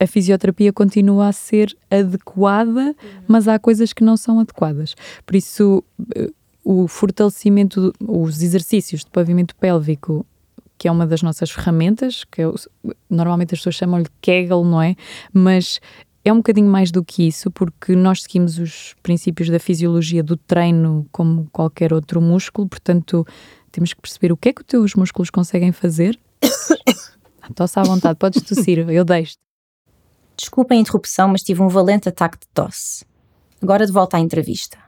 [0.00, 2.94] a fisioterapia continua a ser adequada, uhum.
[3.26, 4.94] mas há coisas que não são adequadas.
[5.26, 5.82] Por isso,
[6.14, 6.30] eh,
[6.64, 10.24] o fortalecimento, os exercícios de pavimento pélvico,
[10.76, 12.44] que é uma das nossas ferramentas, que é,
[13.10, 14.94] normalmente as pessoas chamam-lhe Kegel, não é?
[15.32, 15.80] Mas
[16.24, 20.36] é um bocadinho mais do que isso, porque nós seguimos os princípios da fisiologia do
[20.36, 23.26] treino como qualquer outro músculo, portanto,
[23.72, 26.18] temos que perceber o que é que os teus músculos conseguem fazer.
[27.54, 29.36] Tosse à vontade, podes tossir, eu deixo.
[30.36, 33.04] Desculpa a interrupção, mas tive um valente ataque de tosse.
[33.60, 34.78] Agora de volta à entrevista.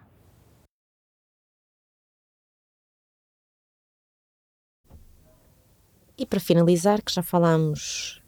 [6.16, 8.19] E para finalizar, que já falámos,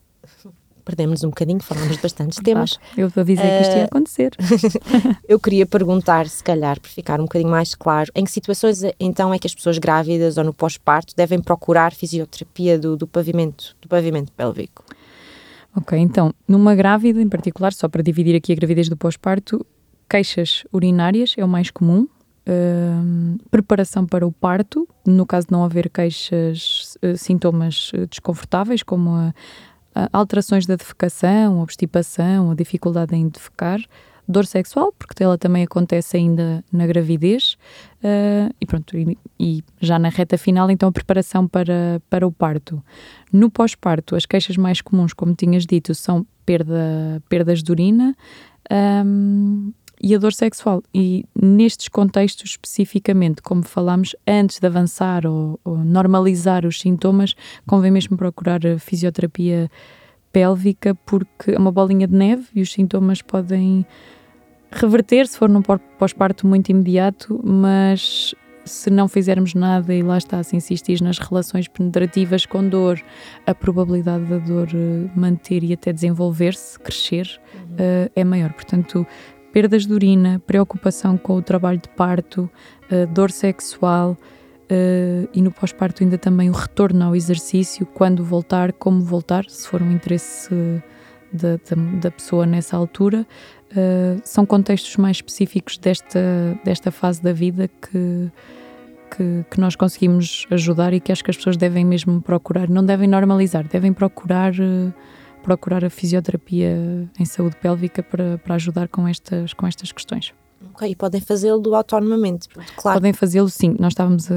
[0.85, 2.79] perdemos um bocadinho, falámos de bastantes temas.
[2.97, 4.33] Eu avisei uh, que isto ia eh, acontecer.
[5.29, 9.33] eu queria perguntar, se calhar, para ficar um bocadinho mais claro, em que situações então
[9.33, 13.89] é que as pessoas grávidas ou no pós-parto devem procurar fisioterapia do, do, pavimento, do
[13.89, 14.85] pavimento pélvico?
[15.75, 19.65] Ok, então, numa grávida em particular, só para dividir aqui a gravidez do pós-parto,
[20.09, 22.07] queixas urinárias é o mais comum,
[22.45, 29.11] Uh, preparação para o parto, no caso de não haver queixas, uh, sintomas desconfortáveis, como
[29.11, 29.33] a
[30.13, 33.81] alterações da defecação, obstipação, a dificuldade em defecar,
[34.27, 37.57] dor sexual, porque ela também acontece ainda na gravidez,
[38.03, 42.33] uh, e pronto, e, e, já na reta final, então a preparação para, para o
[42.33, 42.83] parto.
[43.33, 48.17] No pós-parto, as queixas mais comuns, como tinhas dito, são perda, perdas de urina,
[49.05, 49.73] um,
[50.03, 50.83] e a dor sexual.
[50.93, 57.35] E nestes contextos especificamente, como falámos, antes de avançar ou, ou normalizar os sintomas,
[57.67, 59.71] convém mesmo procurar a fisioterapia
[60.33, 63.87] pélvica, porque é uma bolinha de neve e os sintomas podem
[64.71, 65.63] reverter se for num
[65.99, 68.35] pós-parto muito imediato, mas
[68.65, 73.01] se não fizermos nada e lá está, se insistir nas relações penetrativas com dor,
[73.47, 77.75] a probabilidade da dor eh, manter e até desenvolver-se, crescer, uhum.
[77.75, 78.53] uh, é maior.
[78.53, 79.07] Portanto,
[79.53, 82.51] perdas de urina, preocupação com o trabalho de parto,
[82.91, 88.73] uh, dor sexual uh, e no pós-parto ainda também o retorno ao exercício, quando voltar,
[88.73, 90.51] como voltar, se for um interesse
[91.33, 93.27] da, da, da pessoa nessa altura.
[94.23, 96.21] São contextos mais específicos desta,
[96.63, 98.31] desta fase da vida que,
[99.17, 102.85] que, que, nós conseguimos ajudar e que acho que as pessoas devem mesmo procurar, não
[102.85, 104.53] devem normalizar, devem procurar
[105.43, 110.33] procurar a fisioterapia em saúde pélvica para, para ajudar com estas, com estas questões.
[110.71, 112.99] Ok, e podem fazê-lo autonomamente, claro.
[112.99, 113.75] Podem fazê-lo sim.
[113.79, 114.35] Nós estávamos a,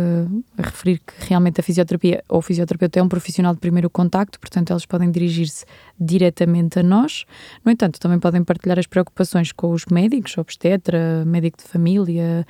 [0.57, 4.39] a, referir que realmente a fisioterapia ou o fisioterapeuta é um profissional de primeiro contacto,
[4.39, 5.65] portanto eles podem dirigir-se
[5.99, 7.25] diretamente a nós.
[7.63, 12.45] No entanto, também podem partilhar as preocupações com os médicos, obstetra, médico de família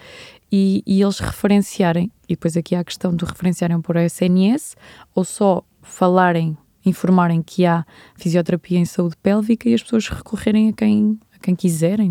[0.51, 2.11] e, e eles referenciarem.
[2.27, 4.75] E depois aqui há a questão de referenciarem por SNS
[5.13, 10.73] ou só falarem informarem que há fisioterapia em saúde pélvica e as pessoas recorrerem a
[10.73, 12.09] quem, a quem quiserem,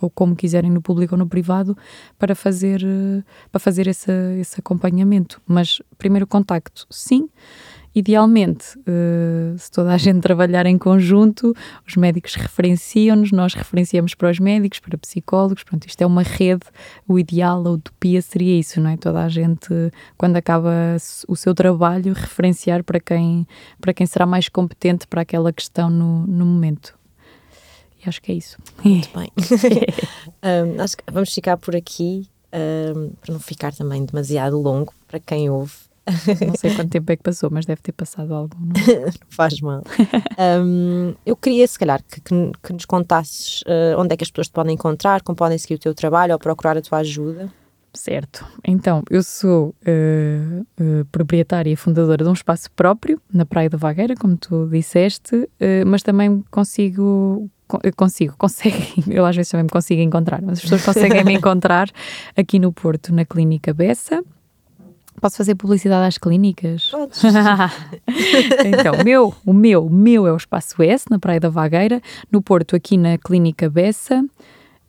[0.00, 1.76] ou como quiserem, no público ou no privado,
[2.18, 5.40] para fazer, eh, para fazer esse, esse acompanhamento.
[5.46, 7.28] Mas primeiro contacto, sim.
[7.92, 11.52] Idealmente, uh, se toda a gente trabalhar em conjunto,
[11.86, 16.66] os médicos referenciam-nos, nós referenciamos para os médicos, para psicólogos, pronto, isto é uma rede,
[17.08, 18.96] o ideal, a utopia seria isso, não é?
[18.96, 19.68] Toda a gente,
[20.16, 20.70] quando acaba
[21.26, 23.44] o seu trabalho, referenciar para quem,
[23.80, 26.99] para quem será mais competente para aquela questão no, no momento.
[28.04, 28.58] E acho que é isso.
[28.84, 29.30] Muito bem.
[30.76, 35.20] um, acho que vamos ficar por aqui, um, para não ficar também demasiado longo para
[35.20, 35.74] quem ouve.
[36.44, 38.58] Não sei quanto tempo é que passou, mas deve ter passado algum.
[38.58, 38.74] Não
[39.28, 39.84] faz mal.
[40.64, 44.30] um, eu queria, se calhar, que, que, que nos contasses uh, onde é que as
[44.30, 47.52] pessoas te podem encontrar, como podem seguir o teu trabalho ou procurar a tua ajuda.
[47.92, 48.46] Certo.
[48.64, 53.76] Então, eu sou uh, uh, proprietária e fundadora de um espaço próprio na Praia da
[53.76, 57.50] Vagueira, como tu disseste, uh, mas também consigo
[57.96, 61.90] consigo, conseguem, eu às vezes também me consigo encontrar, mas as pessoas conseguem me encontrar
[62.36, 64.22] aqui no Porto, na Clínica Bessa.
[65.20, 66.88] Posso fazer publicidade às clínicas?
[66.90, 67.22] Podes.
[68.64, 72.00] então, o meu, o meu, o meu é o Espaço S, na Praia da Vagueira,
[72.32, 74.24] no Porto, aqui na Clínica Bessa,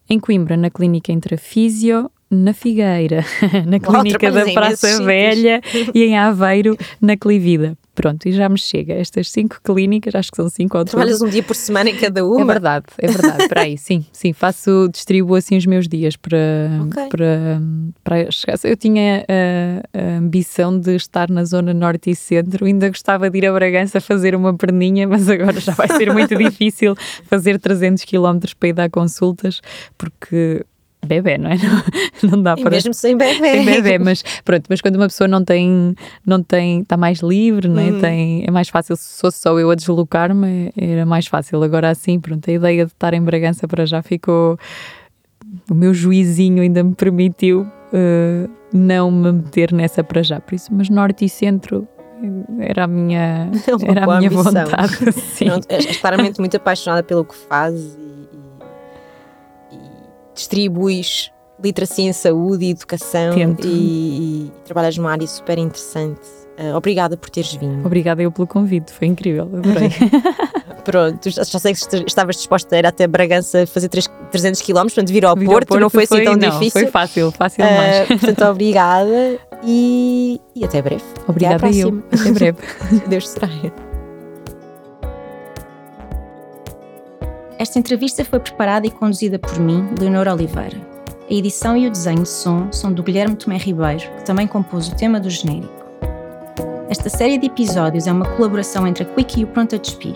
[0.09, 3.25] em Coimbra, na Clínica Intrafísio, na Figueira,
[3.67, 5.61] na Clínica da Praça Velha
[5.93, 7.77] e em Aveiro, na Clivida.
[8.01, 8.93] Pronto, e já me chega.
[8.95, 12.25] Estas cinco clínicas, acho que são cinco ou Trabalhas um dia por semana em cada
[12.25, 12.41] uma?
[12.41, 13.47] É verdade, é verdade.
[13.47, 14.33] Para aí, sim, sim.
[14.33, 16.39] Faço, distribuo assim os meus dias para,
[16.87, 17.09] okay.
[17.09, 17.61] para,
[18.03, 18.57] para chegar.
[18.63, 23.37] Eu tinha a, a, ambição de estar na zona norte e centro, ainda gostava de
[23.37, 26.95] ir a Bragança fazer uma perninha, mas agora já vai ser muito difícil
[27.25, 29.61] fazer 300 km para ir dar consultas,
[29.95, 30.65] porque
[31.05, 31.55] bebê, não é?
[32.23, 32.71] Não, não dá e para.
[32.71, 33.33] Mesmo sem bebê.
[33.39, 35.95] Sem bebê, mas pronto, mas quando uma pessoa não tem,
[36.25, 37.91] não tem, está mais livre, não é?
[37.91, 37.99] Hum.
[37.99, 41.63] Tem, é mais fácil, se fosse só eu a deslocar-me, era mais fácil.
[41.63, 44.57] Agora assim, pronto, a ideia de estar em Bragança para já ficou.
[45.69, 50.73] O meu juizinho ainda me permitiu uh, não me meter nessa para já, por isso,
[50.73, 51.87] mas norte e centro
[52.59, 53.49] era a minha,
[53.87, 55.11] é era a minha vontade.
[55.13, 55.45] Sim.
[55.45, 57.97] Não, és claramente muito apaixonada pelo que fazes
[60.33, 61.31] distribuis
[61.63, 66.21] literacia em saúde e educação e, e, trabalhas numa área super interessante.
[66.59, 67.85] Uh, obrigada por teres vindo.
[67.85, 69.89] Obrigada eu pelo convite, foi incrível, adorei.
[70.83, 74.73] Pronto, já, já sei que estavas disposta a ir até Bragança fazer 3, 300 km,
[74.81, 76.81] portanto vir ao, vir Porto, ao Porto, não foi, assim tão não, difícil.
[76.81, 81.03] Foi fácil, fácil uh, Portanto, obrigada e, e até breve.
[81.27, 82.57] Obrigada até eu, até breve.
[83.07, 83.90] Deus te traia.
[87.61, 90.81] Esta entrevista foi preparada e conduzida por mim, Leonor Oliveira.
[91.29, 94.87] A edição e o desenho de som são do Guilherme Tomé Ribeiro, que também compôs
[94.87, 95.71] o tema do genérico.
[96.89, 100.15] Esta série de episódios é uma colaboração entre a Quick e o Pronto a Despir.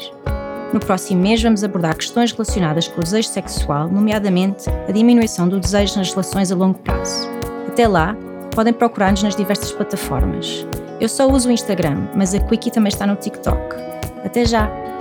[0.73, 5.59] No próximo mês vamos abordar questões relacionadas com o desejo sexual, nomeadamente a diminuição do
[5.59, 7.29] desejo nas relações a longo prazo.
[7.67, 8.17] Até lá,
[8.55, 10.65] podem procurar-nos nas diversas plataformas.
[10.99, 13.75] Eu só uso o Instagram, mas a Quickie também está no TikTok.
[14.23, 14.94] Até já!